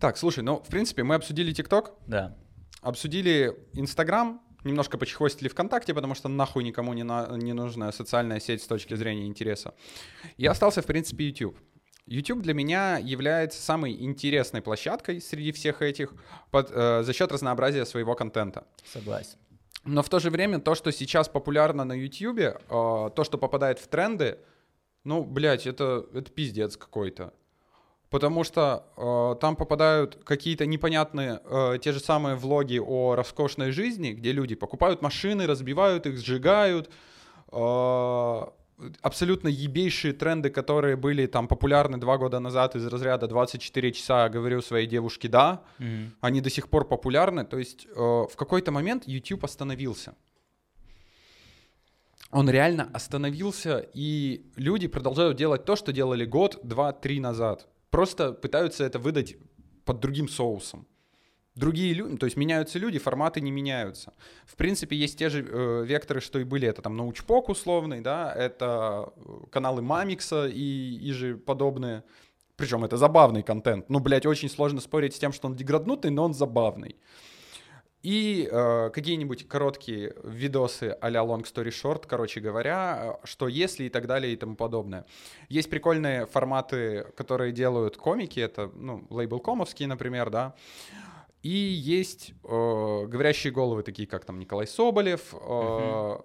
[0.00, 2.34] Так, слушай, ну, в принципе, мы обсудили ТикТок, Да.
[2.80, 8.62] обсудили Инстаграм, немножко почехвостили ВКонтакте, потому что нахуй никому не, на- не нужная социальная сеть
[8.62, 9.74] с точки зрения интереса.
[10.36, 11.56] И остался, в принципе, YouTube.
[12.06, 16.12] YouTube для меня является самой интересной площадкой среди всех этих
[16.50, 18.66] под, э, за счет разнообразия своего контента.
[18.84, 19.38] Согласен.
[19.84, 23.78] Но в то же время то, что сейчас популярно на YouTube, э, то, что попадает
[23.78, 24.38] в тренды,
[25.04, 27.32] ну, блядь, это, это пиздец какой-то.
[28.10, 34.10] Потому что э, там попадают какие-то непонятные э, те же самые влоги о роскошной жизни,
[34.12, 36.90] где люди покупают машины, разбивают их, сжигают.
[37.52, 38.40] э,
[39.02, 44.62] абсолютно ебейшие тренды, которые были там популярны два года назад из разряда 24 часа говорю
[44.62, 46.12] своей девушке «да», Мгм.
[46.20, 47.44] они до сих пор популярны.
[47.44, 50.14] То есть э, в какой-то момент YouTube остановился.
[52.32, 57.66] Он реально остановился, и люди продолжают делать то, что делали год, два, три назад.
[57.90, 59.36] Просто пытаются это выдать
[59.84, 60.86] под другим соусом.
[61.56, 64.14] Другие люди, то есть меняются люди, форматы не меняются.
[64.46, 66.68] В принципе, есть те же э, векторы, что и были.
[66.68, 72.04] Это там научпок условный, да, это э, каналы Мамикса и, и же подобные.
[72.56, 73.90] Причем это забавный контент.
[73.90, 76.96] Ну, блядь, очень сложно спорить с тем, что он деграднутый, но он забавный.
[78.02, 83.88] И э, какие-нибудь короткие видосы а-ля long story short, короче говоря, э, что если и
[83.90, 85.04] так далее и тому подобное.
[85.50, 90.54] Есть прикольные форматы, которые делают комики, это, ну, лейбл комовский, например, да.
[91.42, 96.18] И есть э, говорящие головы, такие как там Николай Соболев, э,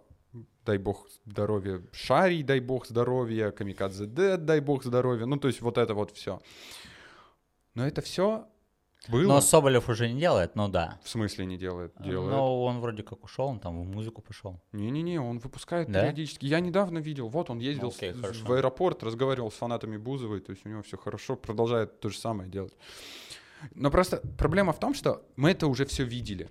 [0.65, 5.59] дай бог здоровья, Шарий, дай бог здоровья, Камикадзе Дэд, дай бог здоровья, ну то есть
[5.59, 6.41] вот это вот все.
[7.73, 8.47] Но это все
[9.09, 9.27] было.
[9.27, 10.99] Но Соболев уже не делает, ну да.
[11.03, 11.93] В смысле не делает?
[11.99, 12.31] Делает.
[12.31, 14.59] Но он вроде как ушел, он там в музыку пошел.
[14.71, 16.01] Не-не-не, он выпускает Да?
[16.01, 16.45] периодически.
[16.45, 18.45] Я недавно видел, вот он ездил Окей, с- хорошо.
[18.45, 22.17] в аэропорт, разговаривал с фанатами Бузовой, то есть у него все хорошо, продолжает то же
[22.17, 22.73] самое делать.
[23.73, 26.49] Но просто проблема в том, что мы это уже все видели.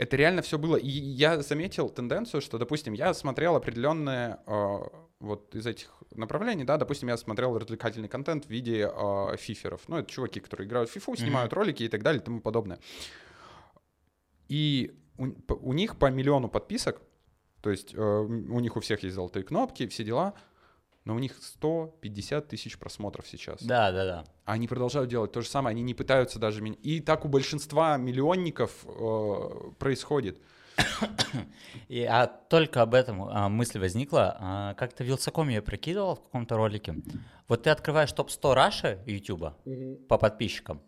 [0.00, 0.76] Это реально все было.
[0.76, 4.78] И я заметил тенденцию, что, допустим, я смотрел определенные э,
[5.20, 9.82] вот из этих направлений, да, допустим, я смотрел развлекательный контент в виде э, фиферов.
[9.88, 12.78] Ну, это чуваки, которые играют в фифу, снимают ролики и так далее и тому подобное.
[14.48, 17.02] И у, у них по миллиону подписок,
[17.60, 20.32] то есть э, у них у всех есть золотые кнопки, все дела,
[21.04, 23.62] но у них 150 тысяч просмотров сейчас.
[23.62, 24.24] Да, да, да.
[24.44, 26.76] Они продолжают делать то же самое, они не пытаются даже меня.
[26.82, 30.38] И так у большинства миллионников э, происходит.
[31.88, 34.36] И, а только об этом а, мысль возникла.
[34.38, 36.96] А, как-то Вилсаком я прикидывал в каком-то ролике.
[37.48, 39.54] Вот ты открываешь топ-100 Раши YouTube
[40.08, 40.80] по подписчикам,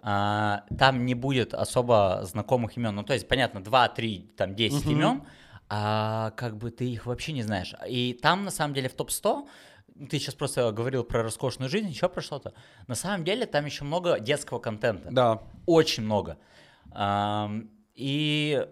[0.00, 2.94] а, там не будет особо знакомых имен.
[2.94, 5.22] Ну, то есть, понятно, 2, 3, там 10 имен,
[5.74, 7.74] а как бы ты их вообще не знаешь.
[7.88, 9.48] И там, на самом деле, в топ-100
[10.10, 12.52] ты сейчас просто говорил про роскошную жизнь, еще про что-то.
[12.88, 15.08] На самом деле там еще много детского контента.
[15.10, 15.42] Да.
[15.64, 16.36] Очень много.
[17.94, 18.66] И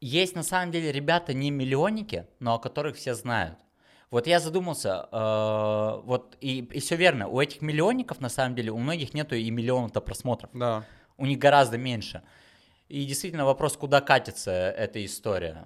[0.00, 3.58] есть на самом деле ребята не миллионники, но о которых все знают.
[4.10, 8.78] Вот я задумался, э, вот и, все верно, у этих миллионников на самом деле у
[8.78, 10.84] многих нету и миллиона-то просмотров, Да.
[11.18, 12.22] у них гораздо меньше.
[12.88, 15.64] И действительно вопрос, куда катится эта история,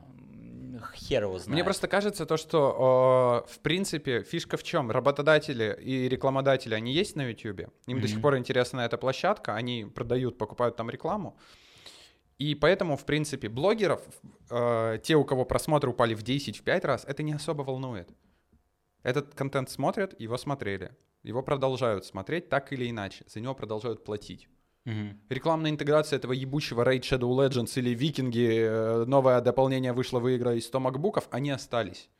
[0.94, 1.54] хер его знает.
[1.54, 4.90] Мне просто кажется то, что, э, в принципе, фишка в чем?
[4.90, 7.70] Работодатели и рекламодатели, они есть на YouTube.
[7.86, 11.36] Им до сих пор интересна эта площадка, они продают, покупают там рекламу.
[12.38, 14.02] И поэтому, в принципе, блогеров,
[14.50, 18.08] э, те, у кого просмотры упали в 10, в 5 раз, это не особо волнует.
[19.02, 20.90] Этот контент смотрят, его смотрели.
[21.22, 23.24] Его продолжают смотреть так или иначе.
[23.28, 24.48] За него продолжают платить.
[25.30, 30.78] Рекламная интеграция этого ебучего Raid Shadow Legends или Викинги, э, новое дополнение вышло, выиграли 100
[30.80, 32.10] макбуков, они остались.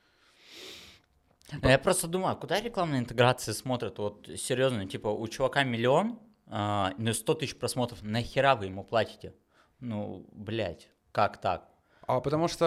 [1.53, 3.99] Ну, Я просто думаю, а куда рекламные интеграции смотрят?
[3.99, 9.35] Вот серьезно, типа у чувака миллион, а, ну 100 тысяч просмотров, нахера вы ему платите?
[9.81, 11.69] Ну, блядь, как так?
[12.07, 12.67] А потому что,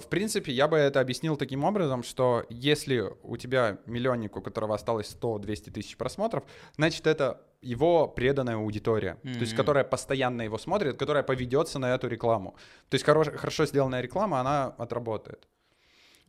[0.00, 4.40] э, в принципе, я бы это объяснил таким образом, что если у тебя миллионник, у
[4.42, 6.44] которого осталось 100-200 тысяч просмотров,
[6.76, 12.08] значит, это его преданная аудитория, то есть которая постоянно его смотрит, которая поведется на эту
[12.08, 12.54] рекламу.
[12.88, 15.48] То есть хорош- хорошо сделанная реклама, она отработает.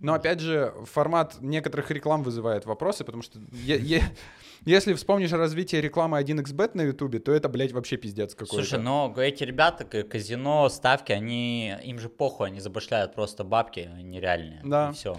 [0.02, 3.40] Но опять же, формат некоторых реклам вызывает вопросы, потому что
[4.66, 8.56] если вспомнишь развитие рекламы 1xbet на ютубе, то это, блядь, вообще пиздец какой-то.
[8.56, 14.62] Слушай, но эти ребята, казино, ставки, они, им же похуй, они забашляют просто бабки нереальные.
[14.64, 14.90] Да.
[14.90, 15.16] И все.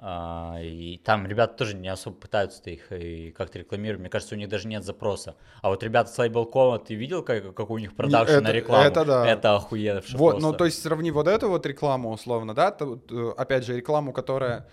[0.00, 4.00] И там ребята тоже не особо пытаются их и как-то рекламировать.
[4.00, 5.34] Мне кажется, у них даже нет запроса.
[5.60, 8.84] А вот ребята с Лейбл.ком, ты видел, как, как у них продакшн на рекламу?
[8.84, 9.26] это да.
[9.26, 10.02] Это охуенно.
[10.12, 10.40] Вот, просто.
[10.40, 14.58] ну то есть сравни вот эту вот рекламу условно, да, э, опять же рекламу, которая
[14.58, 14.66] а,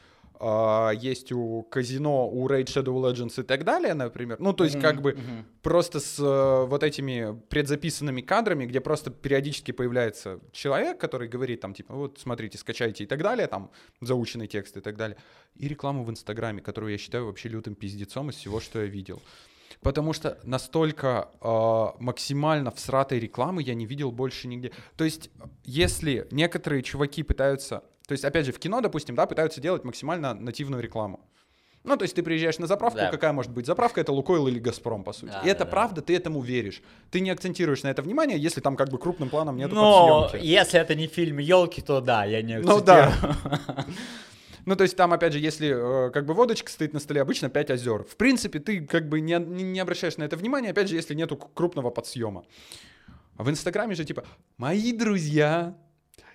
[0.99, 4.37] есть у казино, у Raid Shadow Legends и так далее, например.
[4.39, 5.45] Ну то есть как Мгм, бы мгм.
[5.61, 11.73] просто с э, вот этими предзаписанными кадрами, где просто периодически появляется человек, который говорит там
[11.73, 13.71] типа вот смотрите, скачайте и так далее, там
[14.01, 15.17] заученный текст и так далее.
[15.55, 19.21] И рекламу в Инстаграме, которую я считаю вообще лютым пиздецом из всего, что я видел.
[19.81, 24.71] Потому что настолько э, максимально всратой рекламы я не видел больше нигде.
[24.97, 25.29] То есть,
[25.63, 30.33] если некоторые чуваки пытаются, то есть, опять же, в кино, допустим, да, пытаются делать максимально
[30.33, 31.19] нативную рекламу.
[31.83, 33.11] Ну, то есть ты приезжаешь на заправку, Да.
[33.11, 34.01] какая может быть заправка?
[34.01, 35.31] Это Лукойл или Газпром, по сути.
[35.31, 35.71] Да, и это да, да.
[35.71, 36.81] правда, ты этому веришь.
[37.11, 40.43] Ты не акцентируешь на это внимание, если там как бы крупным планом нету подсъемки.
[40.47, 43.07] если это не фильм елки, то да, я не Ну да.
[43.09, 43.85] акцентирую.
[44.65, 47.49] Ну, то есть там, опять же, если э, как бы водочка стоит на столе, обычно
[47.51, 48.03] 5 озер.
[48.03, 51.13] В принципе, ты как бы не, не, не обращаешь на это внимания, опять же, если
[51.13, 52.45] нету крупного подсъема.
[53.37, 54.23] А в Инстаграме же типа,
[54.57, 55.75] мои друзья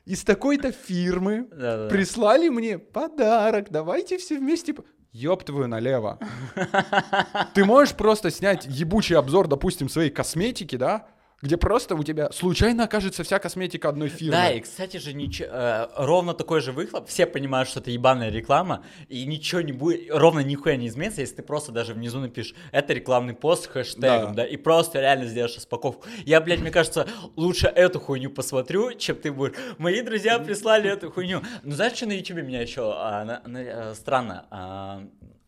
[0.05, 1.45] из такой-то фирмы
[1.91, 4.75] прислали мне подарок, давайте все вместе...
[4.75, 4.85] по-».
[5.13, 6.21] Ёб твою налево.
[7.55, 11.09] Ты можешь просто снять ебучий обзор, допустим, своей косметики, да?
[11.43, 14.33] Где просто у тебя случайно окажется вся косметика одной фирмы.
[14.33, 18.31] Да, и, кстати же, ничего, э, ровно такой же выхлоп, все понимают, что это ебаная
[18.31, 22.55] реклама, и ничего не будет, ровно нихуя не изменится, если ты просто даже внизу напишешь,
[22.73, 24.43] это рекламный пост с хэштегом, Да.
[24.43, 26.07] да, и просто реально сделаешь распаковку.
[26.27, 31.11] Я, блядь, мне кажется, лучше эту хуйню посмотрю, чем ты будешь, мои друзья прислали эту
[31.11, 31.41] хуйню.
[31.63, 35.03] Ну, знаешь, что на ютубе меня еще а, на- на- э, странно, А,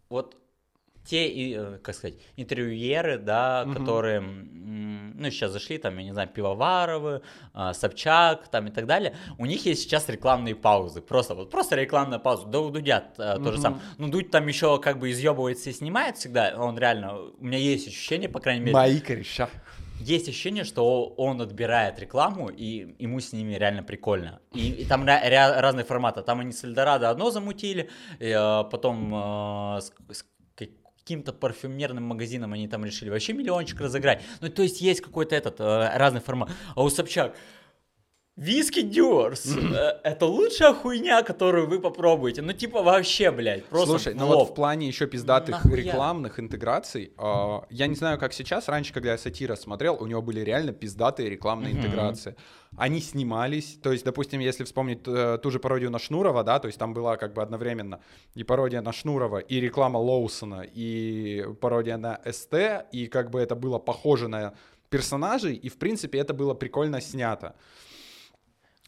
[0.09, 0.37] вот
[1.05, 3.75] те, э, как сказать, интервьюеры, да, Мгм.
[3.75, 7.23] которые, ну, сейчас зашли, там, я не знаю, Пивоваровы,
[7.55, 11.77] а, Собчак, там, и так далее, у них есть сейчас рекламные паузы, просто, вот, просто
[11.77, 15.11] рекламная пауза, да у Дудя а, то же самое, ну, Дудь там еще как бы
[15.11, 19.49] изъебывается и снимает всегда, он реально, у меня есть ощущение, по крайней мере, Мои кореша.
[20.01, 24.41] есть ощущение, что он отбирает рекламу, и ему с ними реально прикольно.
[24.53, 26.23] И, и там ря- ря- разные форматы.
[26.23, 27.89] Там они с Эльдорадо одно замутили,
[28.19, 30.25] и, э, потом э, с, с
[31.03, 34.23] каким-то парфюмерным магазином они там решили вообще миллиончик разыграть.
[34.41, 36.51] Ну, то есть есть какой-то этот э, разный формат.
[36.77, 37.37] А у Собчак
[38.37, 39.47] Виски Дюрс.
[39.47, 42.41] э, Это лучшая хуйня, которую вы попробуете.
[42.41, 45.77] Ну, типа, вообще, блядь, просто Слушай, ну вот в плане еще пиздатых Нахуя?
[45.77, 50.23] рекламных интеграций, а, я не знаю, как сейчас, раньше, когда я сатира смотрел, у него
[50.23, 51.85] были реально пиздатые рекламные Мгм.
[51.85, 52.35] интеграции.
[52.79, 56.69] Они снимались, то есть, допустим, если вспомнить э, ту же пародию на Шнурова, да, то
[56.69, 58.01] есть там была как бы одновременно
[58.35, 62.55] и пародия на Шнурова, и реклама Лоусона, и пародия на СТ,
[62.93, 64.55] и как бы это было похоже на
[64.89, 67.55] персонажей, и в принципе это было прикольно снято.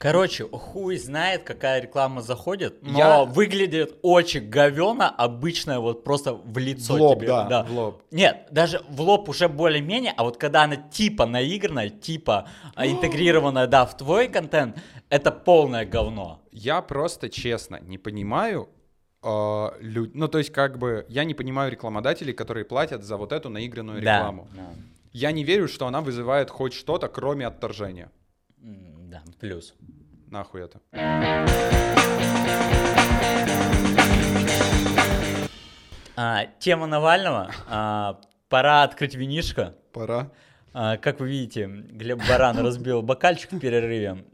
[0.05, 6.59] Короче, хуй знает, какая реклама заходит, но Я- выглядит очень говенно, обычная вот просто в
[6.59, 7.29] лицо В лоб, тебе.
[7.29, 8.03] да, в лоб.
[8.11, 13.67] Нет, даже в лоб уже более-менее, а вот когда она типа наигранная, типа а, интегрированная,
[13.67, 14.77] да, в твой контент,
[15.09, 16.43] это полное говно.
[16.53, 18.69] Я просто честно не понимаю,
[19.23, 19.27] э,
[19.81, 23.49] лю- ну то есть как бы я не понимаю рекламодателей, которые платят за вот эту
[23.49, 24.49] наигранную рекламу.
[24.55, 24.69] Да,
[25.15, 28.11] Я не верю, что она вызывает хоть что-то, кроме отторжения.
[29.15, 29.75] Да, плюс.
[30.35, 30.81] Нахуй это.
[36.17, 37.53] А, тема Навального.
[37.69, 39.77] А, пора открыть винишко.
[39.93, 40.33] Пора.
[40.73, 44.25] А, как вы видите, Глеб Баран разбил бокальчик в перерыве.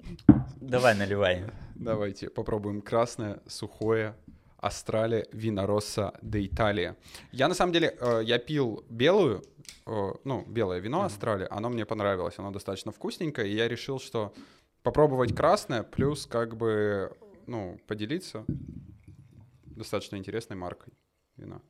[0.56, 1.44] Давай, наливай.
[1.74, 4.14] Давайте попробуем красное, сухое,
[4.56, 6.96] Астрале Винороса де Италия.
[7.30, 9.42] Я на самом деле, э, я пил белую,
[9.86, 14.32] э, ну, белое вино Астрале, оно мне понравилось, оно достаточно вкусненькое, и я решил, что
[14.82, 17.16] попробовать красное, плюс как бы,
[17.46, 18.44] ну, поделиться
[19.64, 20.92] достаточно интересной маркой
[21.36, 21.60] вина.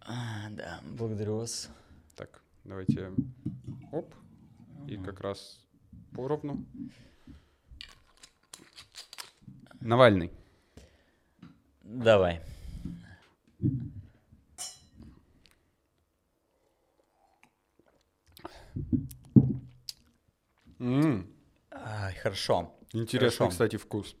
[0.00, 1.70] А, да, благодарю вас.
[2.16, 3.12] Так, давайте,
[3.92, 4.14] оп,
[4.86, 5.60] и как раз
[6.12, 6.64] поровну.
[9.80, 10.30] Навальный.
[11.82, 12.40] Давай.
[20.80, 21.33] М,
[21.74, 22.72] Ай, хорошо.
[22.92, 23.50] Интересный, Хорошо.
[23.50, 24.14] кстати, вкус.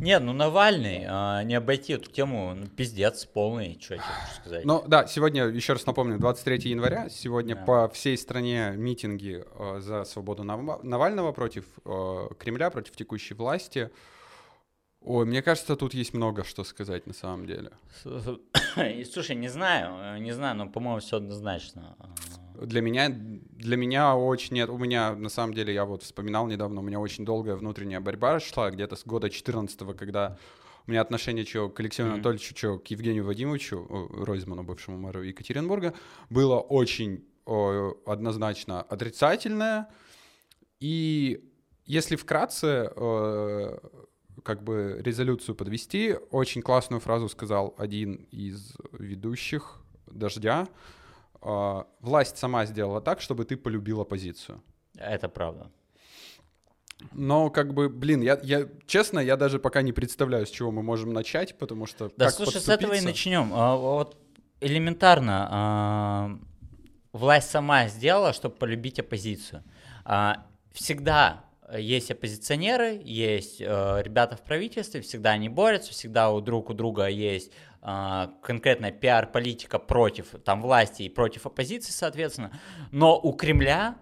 [0.00, 4.40] Нет, ну Навальный, а, не обойти эту тему, ну, пиздец полный, что я тебе хочу
[4.40, 4.64] сказать.
[4.66, 7.62] Ну да, сегодня, еще раз напомню, 23 января, сегодня Да.
[7.64, 13.90] по всей стране митинги э, за свободу Нава- Навального против э, Кремля, против текущей власти.
[15.00, 17.70] Ой, мне кажется, тут есть много что сказать на самом деле.
[18.04, 21.96] Слушай, не знаю, не знаю, но, по-моему, все однозначно.
[22.60, 26.80] Для меня, для меня очень нет, у меня на самом деле, я вот вспоминал недавно,
[26.80, 30.36] у меня очень долгая внутренняя борьба шла, где-то с года 14 когда
[30.86, 32.14] у меня отношение чё, к Алексею Мгм.
[32.14, 35.94] Анатольевичу, чё, к Евгению Вадимовичу, э, Ройзману, бывшему мэру Екатеринбурга,
[36.30, 39.88] было очень э, однозначно отрицательное.
[40.80, 41.44] И
[41.86, 43.78] если вкратце э,
[44.42, 50.66] как бы резолюцию подвести, очень классную фразу сказал один из ведущих «Дождя».
[51.42, 54.62] Э, Власть сама сделала так, чтобы ты полюбил оппозицию.
[54.96, 55.70] Это правда.
[57.12, 60.82] Но как бы, блин, я, я честно, я даже пока не представляю, с чего мы
[60.82, 63.52] можем начать, потому что Да, слушай, с этого и начнем.
[63.54, 64.16] А, Вот
[64.60, 66.38] элементарно, а,
[67.12, 69.62] власть сама сделала, чтобы полюбить оппозицию.
[70.04, 71.44] А, Всегда
[71.76, 77.08] есть оппозиционеры, есть э, ребята в правительстве, всегда они борются, всегда у друг у друга
[77.08, 82.52] есть а, конкретная пиар-политика против там власти и против оппозиции, соответственно.
[82.90, 83.96] Но у Кремля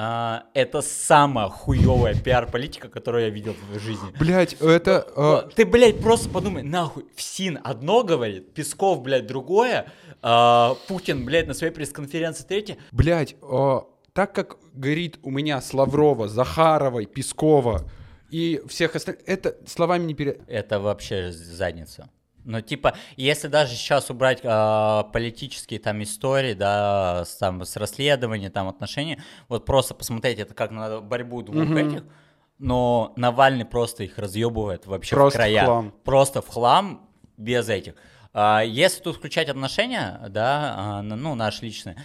[0.00, 4.12] а, это самая хуевая пиар-политика, которую я видел в жизни.
[4.18, 5.06] Блять, это...
[5.08, 9.90] э, Вот, Ты, блядь, просто подумай, нахуй, ФСИН одно говорит, Песков, блядь, другое,
[10.22, 12.76] а, Путин, блядь, на своей пресс-конференции третье.
[12.92, 13.34] Блять,
[14.12, 17.88] так как горит у меня с Лаврова, Захаровой, Пескова
[18.30, 20.40] и всех остальных, это словами не пере...
[20.46, 22.10] Это вообще задница.
[22.48, 28.50] Ну, типа, если даже сейчас убрать а, политические там истории, да, с, там, с расследованием,
[28.50, 31.76] там, отношения, вот просто посмотреть это как на борьбу двух Мгм.
[31.76, 32.04] этих,
[32.58, 35.64] но Навальный просто их разъебывает вообще Просто в в края.
[35.66, 35.94] хлам.
[36.04, 37.06] Просто в хлам,
[37.36, 37.96] без этих.
[38.32, 42.02] А, если тут включать отношения, да, а, ну, наши личные,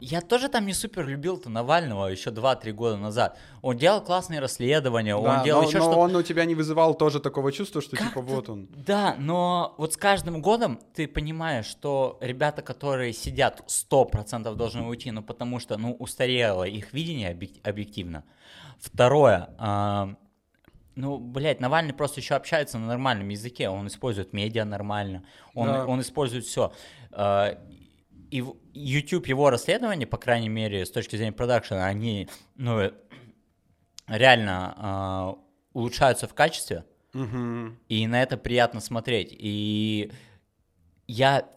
[0.00, 3.38] я тоже там не супер любил-то Навального еще 2-3 года назад.
[3.62, 5.98] Он делал классные расследования, Да, он делал но, еще но что-то.
[6.00, 8.68] он у тебя не вызывал тоже такого чувства, что типа Как-то вот он.
[8.76, 15.10] Да, но вот с каждым годом ты понимаешь, что ребята, которые сидят 100% должны уйти,
[15.10, 18.24] ну потому что, ну, устарело их видение объек- объективно.
[18.78, 20.16] Второе, а,
[20.96, 25.86] ну, блядь, Навальный просто еще общается на нормальном языке, он использует медиа нормально, он, Да.
[25.86, 26.72] он использует все.
[28.30, 32.92] И YouTube, его расследования, по крайней мере, с точки зрения продакшена, они, ну, э,
[34.06, 35.36] реально а,
[35.72, 36.84] улучшаются в качестве.
[37.12, 37.78] Мгм.
[37.88, 39.28] И на это приятно смотреть.
[39.32, 40.10] И
[41.06, 41.48] я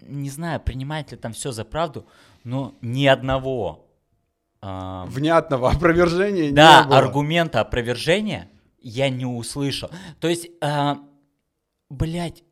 [0.00, 2.06] не знаю, принимает ли там все за правду,
[2.44, 3.86] но ни одного
[4.60, 6.98] а, Внятного опровержения да, не было.
[6.98, 8.48] аргумента опровержения
[8.80, 9.90] я не услышал.
[10.20, 10.98] То есть, а,
[11.88, 12.42] блядь,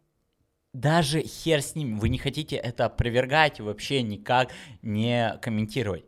[0.74, 4.50] даже хер с ним, вы не хотите это опровергать и вообще никак
[4.82, 6.04] не комментировать.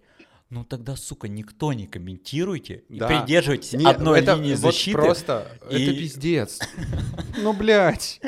[0.51, 3.09] Ну тогда, сука, никто не комментируйте и Да.
[3.09, 4.99] придерживайтесь Не, одной это линии вот защиты.
[4.99, 6.61] просто, и- это пиздец.
[7.39, 8.21] Ну, блядь.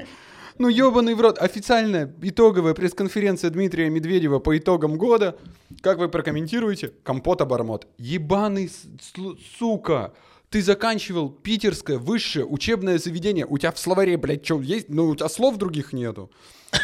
[0.58, 1.38] Ну, ебаный в рот.
[1.38, 5.36] Официальная итоговая пресс-конференция Дмитрия Медведева по итогам года.
[5.82, 6.88] Как вы прокомментируете?
[7.04, 7.86] Компот-обормот.
[7.98, 8.84] Ебаный, с-
[9.14, 10.12] слу- сука.
[10.50, 13.46] Ты заканчивал питерское высшее учебное заведение.
[13.46, 14.88] У тебя в словаре, блядь, что есть?
[14.88, 16.30] Ну, у тебя слов других нету.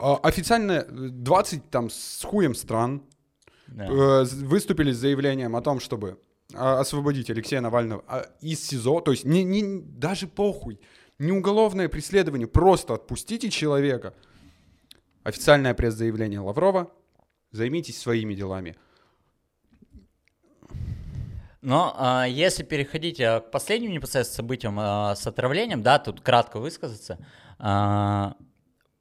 [0.00, 3.02] А, Официально 20 там с хуем стран
[3.68, 3.86] Да.
[3.86, 6.18] э, выступили с заявлением о том, чтобы
[6.54, 9.00] а, освободить Алексея Навального а, из СИЗО.
[9.00, 10.80] То есть не, не, даже похуй.
[11.18, 14.14] Не уголовное преследование, просто отпустите человека.
[15.24, 16.92] Официальное пресс-заявление Лаврова.
[17.50, 18.76] Займитесь своими делами.
[21.60, 26.60] Но а, если переходить а, к последним непосредственно событиям а, с отравлением, да, тут кратко
[26.60, 27.18] высказаться.
[27.58, 28.34] А,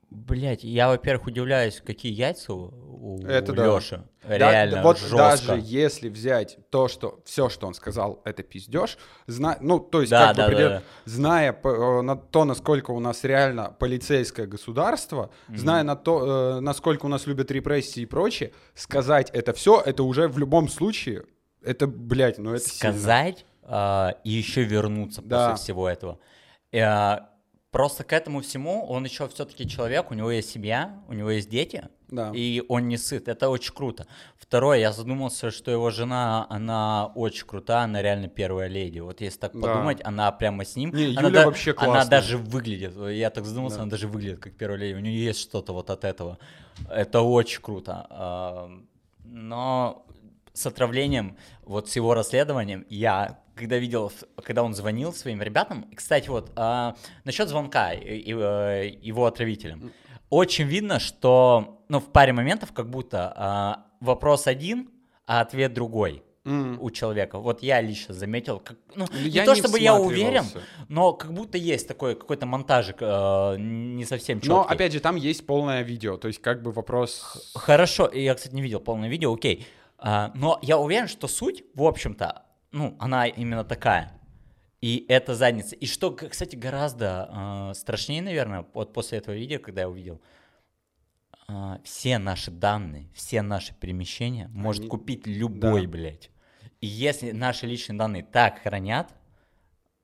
[0.09, 3.51] блять, я, во-первых, удивляюсь, какие яйца у, у Это.
[3.53, 4.03] Лёши.
[4.27, 5.15] Да, Реально да, вот жестко.
[5.17, 8.97] даже если взять то, что все, что он сказал, это пиздеж,
[9.27, 9.57] зна...
[9.61, 10.83] ну, то есть, Да, как бы да, предел- да, да.
[11.05, 17.09] зная на то, насколько у нас реально полицейское государство, зная на то, э, насколько у
[17.09, 21.23] нас любят репрессии и прочее, сказать это все, это уже в любом случае,
[21.67, 25.51] это, блядь, ну это сказать а, и еще вернуться Да.
[25.51, 26.19] после всего этого.
[26.71, 27.19] Э,
[27.71, 31.49] просто к этому всему он еще все-таки человек, у него есть семья, у него есть
[31.49, 32.31] дети, Да.
[32.33, 33.27] и он не сыт.
[33.27, 34.07] Это очень круто.
[34.37, 38.99] Второе, я задумался, что его жена, она очень крутая, она реально первая леди.
[38.99, 39.59] Вот если так Да.
[39.67, 40.91] подумать, она прямо с ним.
[40.93, 42.09] Не, она Юля да- вообще Она классная.
[42.21, 43.81] даже выглядит, я так задумался, Да.
[43.83, 44.95] она даже выглядит как первая леди.
[44.95, 46.37] У нее есть что-то вот от этого.
[46.89, 48.07] Это очень круто.
[48.09, 48.69] А,
[49.29, 50.05] Но
[50.57, 54.11] с отравлением, вот с его расследованием, я когда видел,
[54.43, 59.91] когда он звонил своим ребятам, кстати, вот а, насчет звонка и- и, э, его отравителям,
[60.29, 64.89] очень видно, что, ну, в паре моментов как будто а, вопрос один,
[65.25, 66.77] а ответ другой М.
[66.81, 67.39] у человека.
[67.39, 70.45] Вот я лично заметил, как, ну, не Я то не чтобы я уверен,
[70.87, 74.49] но как будто есть такой какой-то монтажик э, не совсем четкий.
[74.49, 77.51] Но, опять же, там есть полное видео, то есть, как бы вопрос...
[77.55, 79.65] Хорошо, я, кстати, не видел полное видео, окей.
[79.97, 84.11] А, но я уверен, что суть, в общем-то, ну, она именно такая.
[84.81, 85.75] И это задница.
[85.75, 90.21] И что, кстати, гораздо а, страшнее, наверное, вот после этого видео, когда я увидел,
[91.47, 95.89] а, все наши данные, все наши перемещения может Они- купить любой, Да.
[95.91, 96.29] блядь.
[96.81, 99.15] И если наши личные данные так хранят,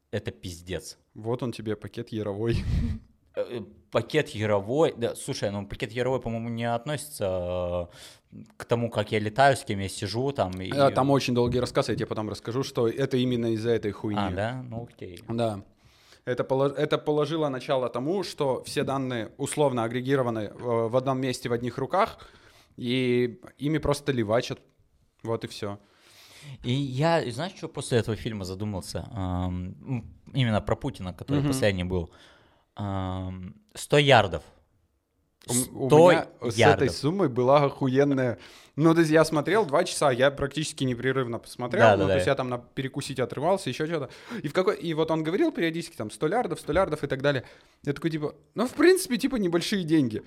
[0.09, 0.97] это пиздец.
[1.13, 2.57] Вот он тебе, пакет яровой.
[3.35, 3.61] Э,
[3.91, 7.89] Пакет Яровой, да, слушай, ну пакет Яровой, по-моему, не относится
[8.31, 10.51] э, к тому, как я летаю, с кем я сижу там.
[10.61, 10.71] И...
[10.73, 14.19] Э, Там очень долгий рассказ, я тебе потом расскажу, что это именно из-за этой хуйни.
[14.19, 14.63] А, да?
[14.67, 15.19] Ну окей.
[15.27, 15.61] Да.
[16.25, 21.49] Это, поло- это положило начало тому, что все данные условно агрегированы э, в одном месте,
[21.49, 22.17] в одних руках,
[22.77, 24.59] и ими просто ливачат.
[25.23, 25.77] Вот и все.
[26.63, 29.07] И я, знаешь, что после этого фильма задумался?
[29.13, 31.47] Ам, м, именно про Путина, который Мгм.
[31.49, 32.09] последний был.
[32.75, 34.43] Ам, 100 ярдов.
[35.47, 38.39] У, у меня с этой суммой была охуенная...
[38.75, 42.07] Ну, то есть я смотрел два часа, я практически непрерывно посмотрел, Да, ну, да, то
[42.07, 42.15] да.
[42.15, 44.09] есть я там на перекусить отрывался, еще что-то.
[44.41, 44.77] И, в какой...
[44.77, 47.43] и вот он говорил периодически там 100 лярдов, 100 лярдов и так далее.
[47.83, 50.23] Я такой, типа, ну, в принципе, типа, небольшие деньги.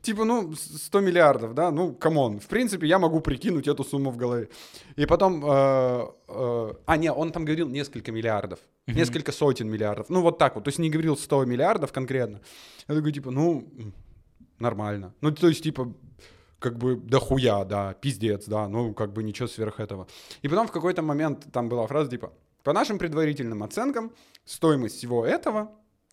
[0.00, 2.38] Типа, ну, с- 100 миллиардов, да, ну, come on.
[2.38, 4.48] В принципе, я могу прикинуть эту сумму в голове.
[4.96, 10.06] И потом, э, э, а, не, он там говорил несколько миллиардов, несколько сотен миллиардов.
[10.08, 10.64] Ну, вот так вот.
[10.64, 12.40] То есть не говорил 100 миллиардов конкретно.
[12.88, 13.68] Я такой, типа, ну,
[14.58, 15.14] нормально.
[15.20, 15.92] Ну, то есть, типа,
[16.58, 20.06] как бы, да хуя, да, пиздец, да, ну, как бы ничего сверх этого.
[20.42, 22.32] И потом в какой-то момент там была фраза, типа,
[22.62, 24.12] по нашим предварительным оценкам,
[24.44, 25.72] стоимость всего этого,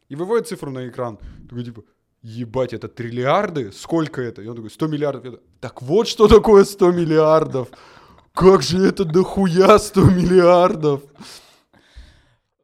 [0.10, 1.20] и выводит цифру на экран.
[1.48, 1.84] Такой, типа,
[2.22, 3.72] ебать, это триллиарды?
[3.72, 4.42] Сколько это?
[4.42, 5.26] И он такой, 100 миллиардов.
[5.26, 7.70] Я так вот что такое 100 миллиардов.
[8.34, 11.02] Как же это дохуя 100 миллиардов?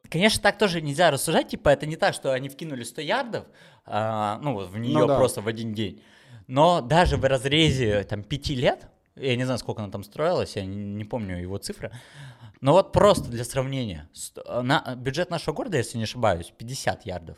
[0.08, 3.44] Конечно, так тоже нельзя рассуждать, типа, это не так, что они вкинули 100 ярдов,
[3.84, 5.16] а, ну, в нее да.
[5.16, 6.02] просто в один день.
[6.46, 8.86] Но даже в разрезе, там, пяти лет,
[9.16, 11.90] я не знаю, сколько она там строилась, я не, помню его цифры,
[12.60, 14.08] но вот просто для сравнения,
[14.46, 17.36] на, бюджет нашего города, если не ошибаюсь, 50 ярдов.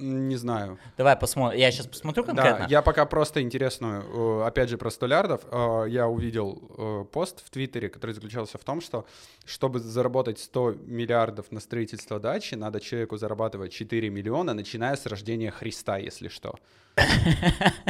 [0.00, 0.78] Не знаю.
[0.96, 2.60] Давай посмотрим, я сейчас посмотрю конкретно.
[2.60, 4.02] Да, я пока просто интересную,
[4.42, 5.42] э, опять же, про столярдов.
[5.50, 9.04] э, Я увидел э, пост в Твиттере, который заключался в том, что
[9.44, 15.50] чтобы заработать 100 миллиардов на строительство дачи, надо человеку зарабатывать 4 миллиона, начиная с рождения
[15.50, 16.54] Христа, если что.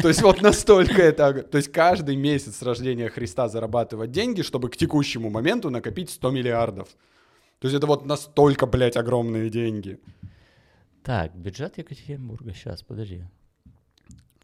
[0.03, 1.43] То есть вот настолько это...
[1.43, 6.31] То есть каждый месяц с рождения Христа зарабатывать деньги, чтобы к текущему моменту накопить 100
[6.31, 6.89] миллиардов.
[7.61, 9.99] То есть это вот настолько, блядь, огромные деньги.
[11.03, 13.24] Так, бюджет Екатеринбурга, сейчас, подожди.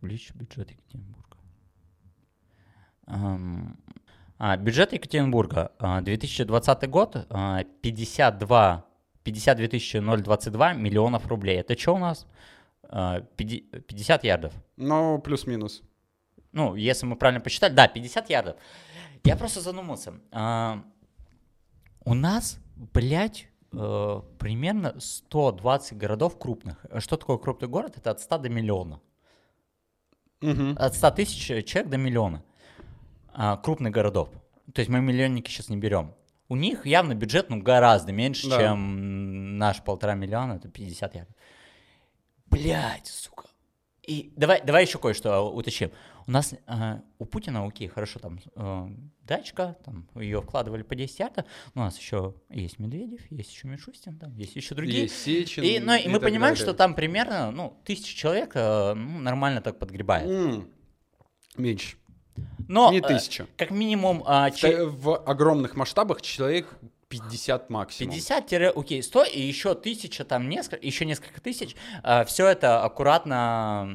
[0.01, 1.37] Увеличь бюджет Екатеринбурга.
[3.07, 3.77] Ам,
[4.39, 8.85] а, бюджет Екатеринбурга, а, 2020 год, а, 52,
[9.23, 11.59] 52 022 миллионов рублей.
[11.59, 12.27] Это что у нас?
[12.83, 14.53] А, пяти- 50 ярдов.
[14.77, 15.83] Ну, плюс-минус.
[16.53, 18.57] Ну, если мы правильно посчитали, да, 50 ярдов.
[19.25, 20.15] Я просто задумался.
[20.33, 20.83] а,
[22.05, 26.85] у нас блядь, э, примерно 120 городов крупных.
[26.91, 27.97] А Что такое крупный город?
[27.97, 29.01] Это от 100 до миллиона.
[30.41, 30.77] Мгм.
[30.79, 32.43] От 100 тысяч человек до миллиона
[33.33, 34.31] а, крупных городов.
[34.73, 36.15] То есть мы миллионники сейчас не берем.
[36.49, 38.59] У них явно бюджет ну, гораздо меньше, Да.
[38.59, 41.35] чем наш полтора миллиона, это 50 ярдов.
[42.47, 43.45] Блять, сука.
[44.03, 45.91] И давай, давай еще кое-что уточним.
[46.29, 48.89] У нас э, у Путина, окей, хорошо, там э,
[49.23, 54.19] дачка, там ее вкладывали по 10 ярдов, у нас еще есть Медведев, есть еще Мишустин,
[54.19, 55.03] там есть еще другие.
[55.03, 55.63] Есть Сечин.
[55.63, 56.57] И, ну, и мы так понимаем, далее.
[56.57, 60.29] что там примерно, ну, тысяча человек э, ну, нормально так подгребает.
[60.29, 60.69] М,
[61.57, 61.97] Меньше.
[62.67, 63.47] Но Не э, тысяча.
[63.57, 66.67] как минимум В, че- в огромных масштабах человек
[67.09, 68.13] 50 максимум.
[68.13, 71.77] 50 окей, 100 и еще тысяча, там несколько, еще несколько тысяч.
[72.27, 73.87] все это аккуратно,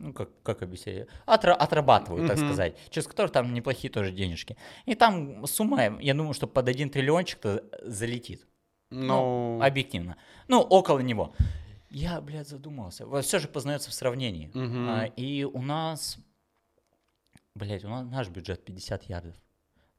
[0.00, 2.46] ну, как, как объяснить, отра- отрабатывают, так Мгм.
[2.48, 4.56] сказать, через которых там неплохие тоже денежки.
[4.86, 8.46] И там сумма, я думаю, что под один триллиончик-то залетит.
[8.90, 10.16] Ну, Объективно.
[10.48, 11.32] Ну, около него.
[11.90, 13.04] Я, блядь, задумался.
[13.22, 14.50] Все же познается в сравнении.
[14.54, 14.88] Мгм.
[14.88, 16.18] А, и у нас,
[17.54, 19.34] блядь, у нас наш бюджет 50 ярдов.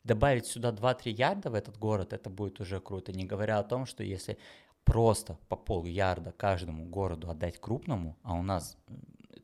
[0.03, 3.11] Добавить сюда 2-3 ярда в этот город, это будет уже круто.
[3.13, 4.37] Не говоря о том, что если
[4.83, 8.77] просто по пол ярда каждому городу отдать крупному, а у нас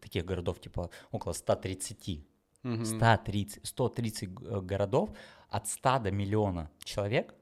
[0.08, 2.26] таких городов типа около 130,
[2.64, 2.86] мгм.
[2.86, 5.10] 130, 130 г- городов
[5.50, 7.36] от 100 до миллиона человек,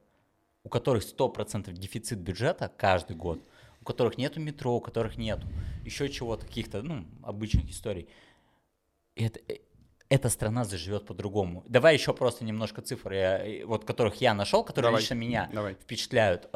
[0.63, 3.39] у которых 100% дефицит бюджета каждый год,
[3.81, 5.47] у которых нету метро, у которых нету
[5.85, 8.07] еще чего-то, каких-то, ну, обычных историй.
[9.15, 9.59] Это, э,
[10.09, 11.63] эта страна заживет по-другому.
[11.67, 15.49] Давай еще просто немножко цифр, я, э, вот которых я нашел, которые Давай, лично меня
[15.53, 15.73] давай.
[15.75, 16.49] впечатляют.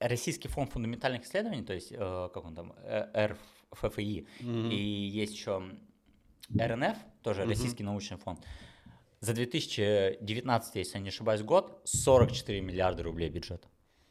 [0.00, 3.34] Российский фонд фундаментальных исследований, то есть, э, как он там, э,
[3.72, 4.70] РФФИ, Мгм.
[4.70, 5.62] и есть еще
[6.56, 7.50] РНФ, тоже Мгм.
[7.50, 8.40] Российский научный фонд.
[9.20, 13.66] За 2019, если я не ошибаюсь, год 44 миллиарда рублей бюджета.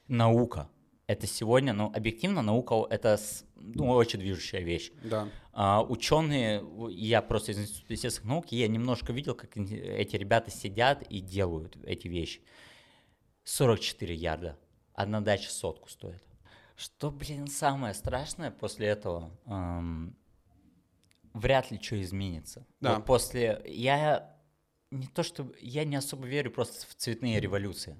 [0.08, 0.70] Наука.
[1.08, 3.18] Это сегодня, ну, объективно, наука— это
[3.56, 4.92] ну, очень движущая вещь.
[5.04, 5.30] Да.
[5.54, 11.04] А, ученые, я просто из Института естественных наук, я немножко видел, как эти ребята сидят
[11.04, 12.42] и делают эти вещи.
[13.46, 14.58] 44 ярда.
[14.98, 16.24] Одна дача сотку стоит.
[16.76, 19.32] Что, блин, самое страшное после этого?
[19.46, 20.16] Ам,
[21.34, 22.66] вряд ли что изменится.
[22.82, 22.96] Да.
[22.96, 23.62] Вот после...
[23.66, 24.36] Я
[24.90, 25.54] не то, что...
[25.62, 27.96] Я не особо верю просто в цветные революции.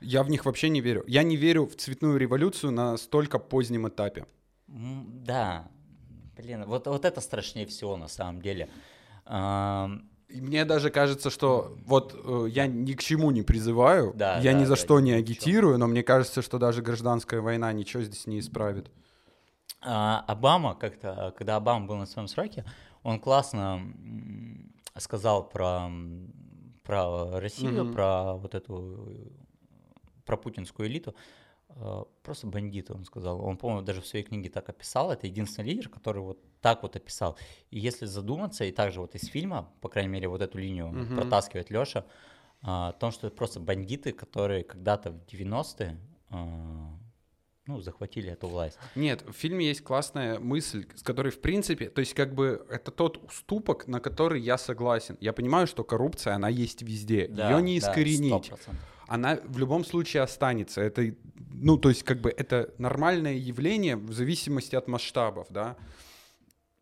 [0.00, 1.04] Я в них вообще не верю.
[1.06, 4.26] Я не верю в цветную революцию на столько позднем этапе.
[4.66, 5.70] Да.
[6.34, 8.70] Блин, вот, вот это страшнее всего на самом деле.
[9.26, 14.38] Ам, И мне даже кажется, что вот э, я ни к чему не призываю, Да,
[14.40, 17.72] я да, ни за да, что не агитирую, но мне кажется, что даже гражданская война
[17.72, 18.90] ничего здесь не исправит.
[19.80, 22.64] А, Обама как-то, когда Обама был на своем сроке,
[23.02, 23.80] он классно
[24.98, 25.90] сказал про,
[26.84, 27.94] про Россию, Мгм.
[27.94, 29.28] про вот эту, э,
[30.26, 31.14] про путинскую элиту.
[31.70, 33.40] Э, Просто бандиты, он сказал.
[33.40, 35.10] Он, по-моему, даже в своей книге так описал.
[35.10, 37.38] Это единственный лидер, который вот так вот описал.
[37.70, 41.16] И если задуматься, и также вот из фильма, по крайней мере, вот эту линию Мгм.
[41.16, 42.04] протаскивает Леша,
[42.60, 45.96] о том, что это просто бандиты, которые когда-то в 90-е
[46.30, 46.98] а,
[47.66, 48.78] ну, захватили эту власть.
[48.96, 52.90] Нет, в фильме есть классная мысль, с которой, в принципе, то есть как бы это
[52.90, 55.16] тот уступок, на который я согласен.
[55.20, 57.26] Я понимаю, что коррупция, она есть везде.
[57.26, 58.50] Ее не да, искоренить.
[58.50, 58.74] 100%.
[59.08, 60.80] Она в любом случае останется.
[60.80, 61.14] Это,
[61.52, 65.76] ну, то есть, как бы это нормальное явление в зависимости от масштабов, да.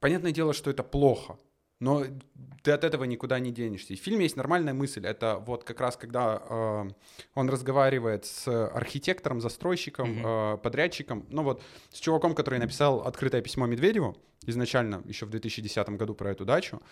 [0.01, 1.39] Понятное дело, что это плохо,
[1.81, 2.05] но
[2.63, 3.93] ты от этого никуда не денешься.
[3.93, 5.07] И в фильме есть нормальная мысль.
[5.07, 6.89] Это вот как раз когда э,
[7.35, 11.63] он разговаривает с архитектором, застройщиком, э, подрядчиком, ну вот
[11.93, 14.17] с чуваком, который написал открытое письмо Медведеву
[14.47, 16.83] изначально еще в 2010 году про эту дачу.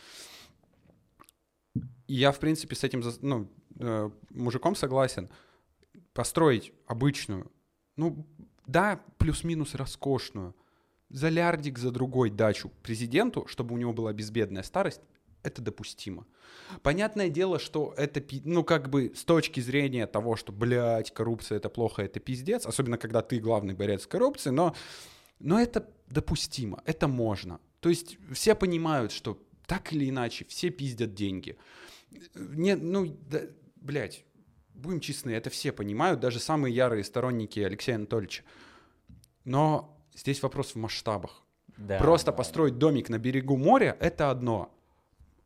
[2.07, 3.49] И я, в принципе, с этим ну,
[3.79, 5.31] э, мужиком согласен.
[6.12, 7.51] Построить обычную,
[7.97, 8.27] ну,
[8.66, 10.55] да, плюс-минус роскошную,
[11.11, 11.31] за
[11.77, 15.01] за другой дачу президенту, чтобы у него была безбедная старость,
[15.45, 16.27] это допустимо.
[16.83, 21.68] Понятное дело, что это, ну, как бы с точки зрения того, что, блядь, коррупция это
[21.68, 24.75] плохо, это пиздец, особенно когда ты главный борец с коррупцией, но,
[25.39, 27.61] но это допустимо, это можно.
[27.81, 31.57] То есть все понимают, что так или иначе все пиздят деньги.
[32.35, 33.16] Не, ну,
[33.85, 34.24] блядь,
[34.74, 38.43] будем честны, это все понимают, даже самые ярые сторонники Алексея Анатольевича.
[39.45, 41.43] Но здесь вопрос в масштабах.
[41.76, 42.37] Да, Просто да.
[42.37, 44.70] построить домик на берегу моря— это одно.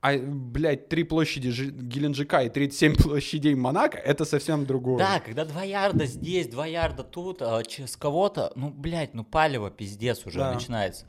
[0.00, 4.98] А, блядь, три площади Жи- Геленджика и 37 площадей Монако— это совсем другое.
[4.98, 9.70] Да, когда два ярда здесь, два ярда тут, а через кого-то, ну, блядь, ну, палево
[9.70, 10.54] пиздец уже Да.
[10.54, 11.06] начинается.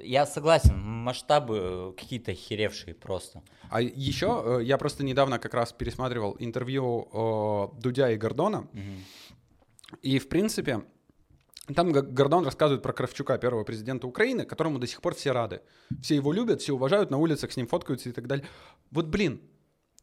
[0.00, 3.42] Я согласен, масштабы какие-то херевшие просто.
[3.70, 9.04] А еще я просто недавно как раз пересматривал интервью э, Дудя и Гордона, Мгм.
[10.02, 10.84] и в принципе
[11.74, 15.60] там Гордон рассказывает про Кравчука, первого президента Украины, которому до сих пор все рады.
[16.00, 18.46] Все его любят, все уважают, на улицах с ним фоткаются и так далее.
[18.90, 19.40] Вот блин,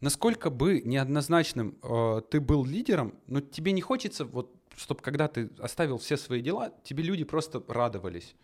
[0.02, 5.50] насколько бы неоднозначным э, ты был лидером, но тебе не хочется, вот, чтобы когда ты
[5.58, 8.36] оставил все свои дела, тебе люди просто радовались.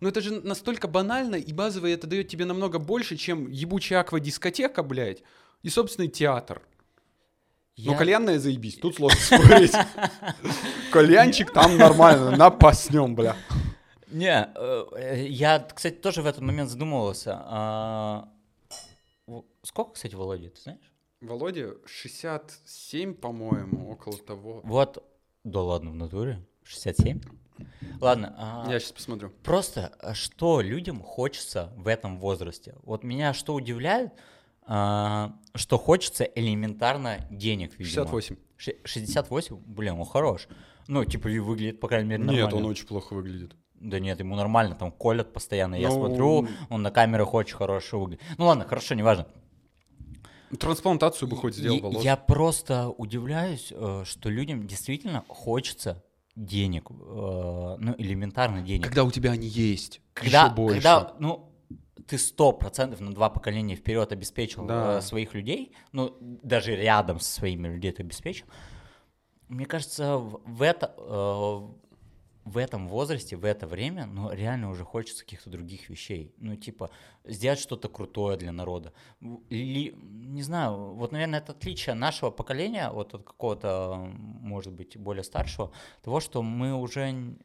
[0.00, 4.00] Ну это же настолько банально и базово, и это дает тебе намного больше, чем ебучая
[4.00, 5.22] аквадискотека, блядь,
[5.62, 6.62] и собственный театр.
[7.78, 9.72] Ну, Я- кальянная заебись, тут сложно спорить.
[10.92, 13.36] Кальянчик там нормально, напаснем, бля.
[14.10, 17.38] Не, э, я, кстати, тоже в этот момент задумывался.
[17.44, 18.28] а,
[19.62, 20.92] Сколько, кстати, Володя, ты знаешь?
[21.20, 24.60] Володя 67, по-моему, около того.
[24.62, 25.02] Вот,
[25.42, 27.20] да ладно, в натуре, 67?
[28.00, 29.30] Ладно, а, Я сейчас посмотрю.
[29.42, 32.74] просто а, что людям хочется в этом возрасте?
[32.82, 34.12] Вот меня что удивляет,
[34.66, 38.04] а, что хочется элементарно денег, видимо.
[38.06, 38.36] 68.
[38.56, 39.56] Ше- 68?
[39.66, 40.48] Блин, он хорош.
[40.88, 42.44] Ну, типа, выглядит, по крайней мере, нормально.
[42.44, 43.56] Нет, он очень плохо выглядит.
[43.80, 45.74] Да нет, ему нормально, там колят постоянно.
[45.74, 48.22] Я Ну, смотрю, он на камерах очень хорошо выглядит.
[48.38, 49.26] Ну ладно, хорошо, неважно.
[50.58, 52.04] Трансплантацию бы хоть сделал Я- волос.
[52.04, 56.02] Я просто удивляюсь, э, что людям действительно хочется
[56.36, 56.94] денег, э,
[57.78, 58.84] ну, элементарно денег.
[58.84, 60.74] Когда у тебя они есть, Когда, еще больше.
[60.76, 61.50] когда, ну,
[62.06, 64.98] ты сто процентов на два поколения вперед обеспечил Да.
[64.98, 68.46] э, своих людей, ну, даже рядом со своими людьми ты обеспечил,
[69.48, 71.68] мне кажется, в, в это, э,
[72.46, 76.32] в этом возрасте, в это время, ну, реально уже хочется каких-то других вещей.
[76.38, 76.90] Ну, типа,
[77.24, 78.92] сделать что-то крутое для народа.
[79.50, 85.24] Или, не знаю, вот, наверное, это отличие нашего поколения вот от какого-то, может быть, более
[85.24, 85.72] старшего,
[86.02, 87.36] того, что мы уже...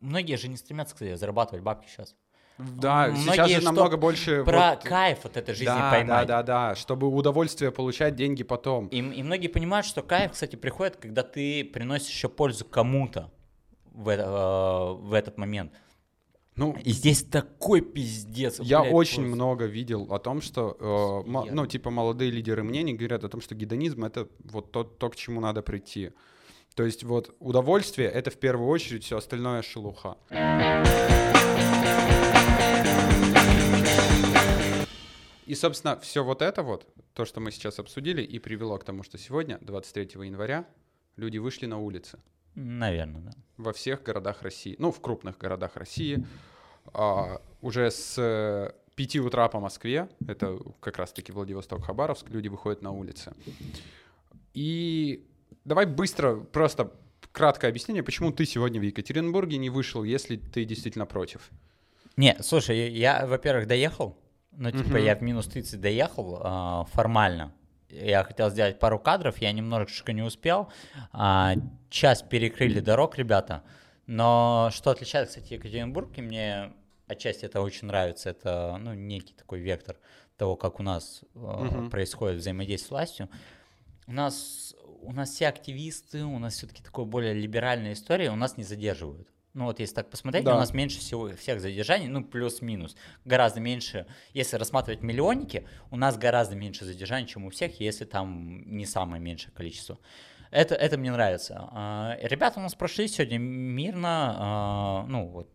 [0.00, 2.16] Многие же не стремятся, кстати, зарабатывать бабки сейчас.
[2.58, 4.42] Да, Многие, сейчас же намного больше...
[4.44, 6.26] Про вот- кайф от этой жизни да, поймать.
[6.26, 8.88] да, да, да, чтобы удовольствие получать деньги потом.
[8.88, 13.30] И, и многие понимают, что кайф, кстати, приходит, когда ты приносишь еще пользу кому-то
[14.00, 15.72] в, э, в этот момент.
[16.56, 18.58] Ну, И здесь такой пиздец.
[18.60, 19.34] Я блядь, очень просто.
[19.34, 20.76] много видел о том, что,
[21.26, 25.08] э, ну, типа, молодые лидеры мнений говорят о том, что гедонизм— это вот то, то,
[25.10, 26.10] к чему надо прийти.
[26.74, 30.16] То есть вот удовольствие— это в первую очередь, все остальное— шелуха.
[35.46, 39.02] И, собственно, все вот это вот, то, что мы сейчас обсудили, и привело к тому,
[39.02, 40.64] что сегодня, 23 января,
[41.16, 42.18] люди вышли на улицы
[42.54, 43.32] Наверное, да.
[43.56, 46.26] во всех городах России, ну, в крупных городах России,
[46.92, 52.90] а, уже с 5 утра по Москве, это как раз-таки Владивосток, Хабаровск, люди выходят на
[52.90, 53.32] улицы.
[54.54, 55.26] И
[55.64, 56.92] давай быстро, просто
[57.32, 61.48] краткое объяснение, почему ты сегодня в Екатеринбурге не вышел, если ты действительно против.
[62.16, 64.18] Не, слушай, я, во-первых, доехал.
[64.52, 64.96] Ну, типа, Мгм.
[64.96, 67.52] я в минус 30 доехал а, формально.
[67.90, 70.72] Я хотел сделать пару кадров, я немножечко не успел.
[71.12, 71.54] А,
[71.88, 73.62] час перекрыли дорог, ребята.
[74.06, 76.72] Но что отличает, кстати, Екатеринбург, и мне
[77.06, 79.96] отчасти это очень нравится, это, ну, некий такой вектор
[80.36, 81.90] того, как у нас Мгм.
[81.90, 83.28] происходит взаимодействие с властью.
[84.06, 88.56] У нас, у нас все активисты, у нас все-таки такое более либеральная история, у нас
[88.56, 89.28] не задерживают.
[89.52, 90.54] Ну вот если так посмотреть, Да.
[90.54, 92.96] у нас меньше всего всех задержаний, ну плюс-минус.
[93.24, 98.62] Гораздо меньше, если рассматривать миллионники, у нас гораздо меньше задержаний, чем у всех, если там
[98.76, 99.98] не самое меньшее количество.
[100.52, 101.68] Это, это мне нравится.
[101.72, 105.48] А, Ребята у нас прошли сегодня мирно, а, ну вот,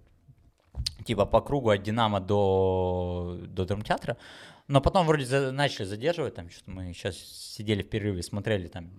[1.05, 4.17] типа по кругу от Динамо до, до драмтеатра.
[4.67, 8.89] Но потом вроде за- начали задерживать, там что-то мы сейчас сидели в перерыве, смотрели, там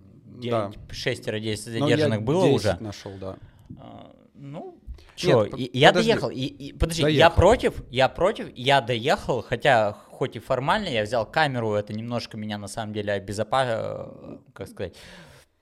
[0.41, 0.71] Да.
[0.89, 2.77] 6-10 Ну, задержанных было 10 уже.
[2.79, 3.37] нашел, да.
[3.77, 4.79] А, Ну,
[5.17, 6.11] чё, Нет, и- я подожди.
[6.11, 6.29] доехал.
[6.29, 7.35] И, и- подожди, я Доехал.
[7.35, 12.57] против, я против, я доехал, хотя хоть и формально я взял камеру, это немножко меня
[12.57, 14.95] на самом деле обезопасило, как сказать,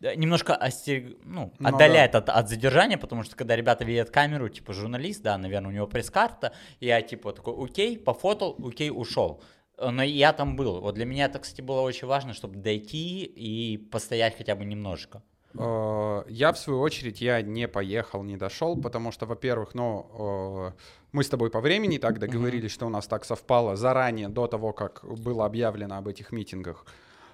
[0.02, 4.50] э, немножко остерег- ну, Ну отдаляет от, от задержания, потому что когда ребята видят камеру,
[4.50, 9.42] типа журналист, да, наверное, у него пресс-карта, я типа такой, окей, пофотал, окей, ушел.
[9.78, 10.80] Э, Но я там был.
[10.82, 15.22] Вот для меня это, кстати, было очень важно, чтобы дойти и постоять хотя бы немножко.
[15.58, 20.72] Э, Я, в свою очередь, я не поехал, не дошел, потому что, во-первых, ну, э,
[21.12, 24.74] мы с тобой по времени так договорились, что у нас так совпало заранее, до того,
[24.74, 26.86] как было объявлено об этих митингах.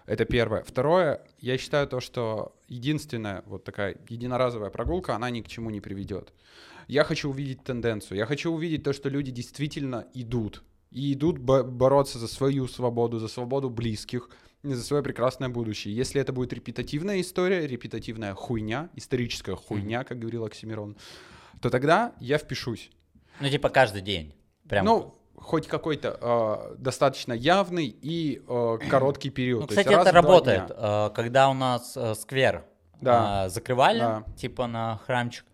[0.07, 0.63] Это первое.
[0.63, 5.79] Второе, я считаю то, что единственная вот такая единоразовая прогулка, она ни к чему не
[5.81, 6.33] приведет.
[6.87, 8.17] Я хочу увидеть тенденцию.
[8.17, 10.63] Я хочу увидеть то, что люди действительно идут.
[10.91, 14.29] И идут бо- бороться за свою свободу, за свободу близких,
[14.63, 15.95] за свое прекрасное будущее.
[15.95, 20.95] Если это будет репетативная история, репетативная хуйня, историческая хуйня, как говорил Оксимирон,
[21.61, 22.91] то тогда я впишусь.
[23.39, 24.35] Ну, типа каждый день.
[24.69, 24.85] Прям.
[24.85, 29.61] Ну, хоть какой-то э, достаточно явный и э, короткий период.
[29.61, 30.63] Ну, есть кстати, раз это работает.
[30.69, 32.63] Э, Когда у нас э, сквер
[33.01, 33.43] Да.
[33.45, 34.23] а, закрывали, Да.
[34.37, 35.50] типа на храмчик, э,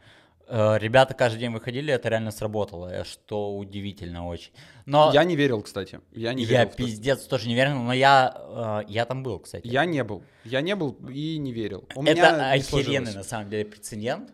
[0.49, 4.51] ребята каждый день выходили, это реально сработало, э, что удивительно очень.
[4.85, 5.99] Но Я не верил, кстати.
[6.11, 6.67] Я не я верил.
[6.71, 9.67] что- пиздец тоже не верил, но я, э, я там был, кстати.
[9.67, 10.23] Я не был.
[10.45, 11.85] Я не был и не верил.
[11.95, 14.31] У это меня охеренный на самом деле прецедент,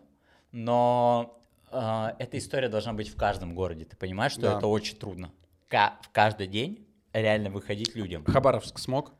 [0.52, 1.38] но
[1.72, 3.84] э, эта история должна быть в каждом городе.
[3.84, 4.58] Ты понимаешь, что Да.
[4.58, 5.32] это очень трудно.
[5.68, 8.24] В каждый день реально выходить людям.
[8.24, 9.12] Хабаровск смог?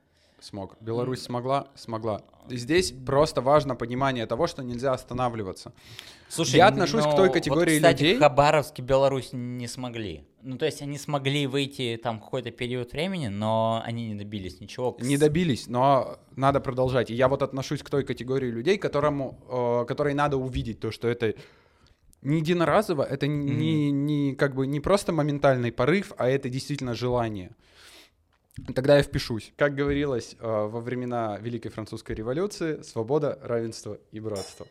[0.45, 0.77] Смог.
[0.83, 1.69] Беларусь смогла?
[1.75, 2.21] Смогла.
[2.51, 5.73] Здесь просто важно понимание того, что нельзя останавливаться.
[6.29, 10.27] Слушай, Я отношусь к той ну, категории вот, кстати, людей- Хабаровск и Беларусь не смогли.
[10.43, 14.95] Ну, то есть они смогли выйти там какой-то период времени, но они не добились ничего.
[15.01, 17.11] Не добились, но надо продолжать.
[17.11, 21.09] И я вот отношусь к той категории людей, которому, э, которой надо увидеть то, что
[21.09, 21.35] это
[22.21, 27.53] не единоразово, это не, не как бы не просто моментальный порыв, а это действительно желание.
[28.75, 29.53] Тогда я впишусь.
[29.57, 34.67] Как говорилось э, во времена Великой Французской революции, свобода, равенство и братство.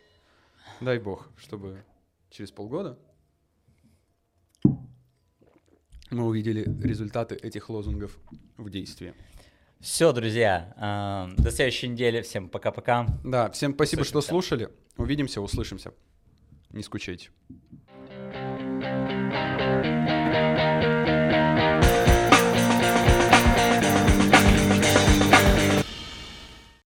[0.80, 1.84] Дай бог, чтобы
[2.30, 2.98] через полгода
[6.10, 8.18] мы увидели результаты этих лозунгов
[8.58, 9.14] в действии.
[9.82, 12.22] Все, друзья, э, до следующей недели.
[12.22, 13.06] Всем пока-пока.
[13.24, 14.30] Да, всем спасибо, что Слышимся.
[14.30, 14.70] слушали.
[14.96, 15.94] Увидимся, услышимся.
[16.70, 17.32] Не скучайте.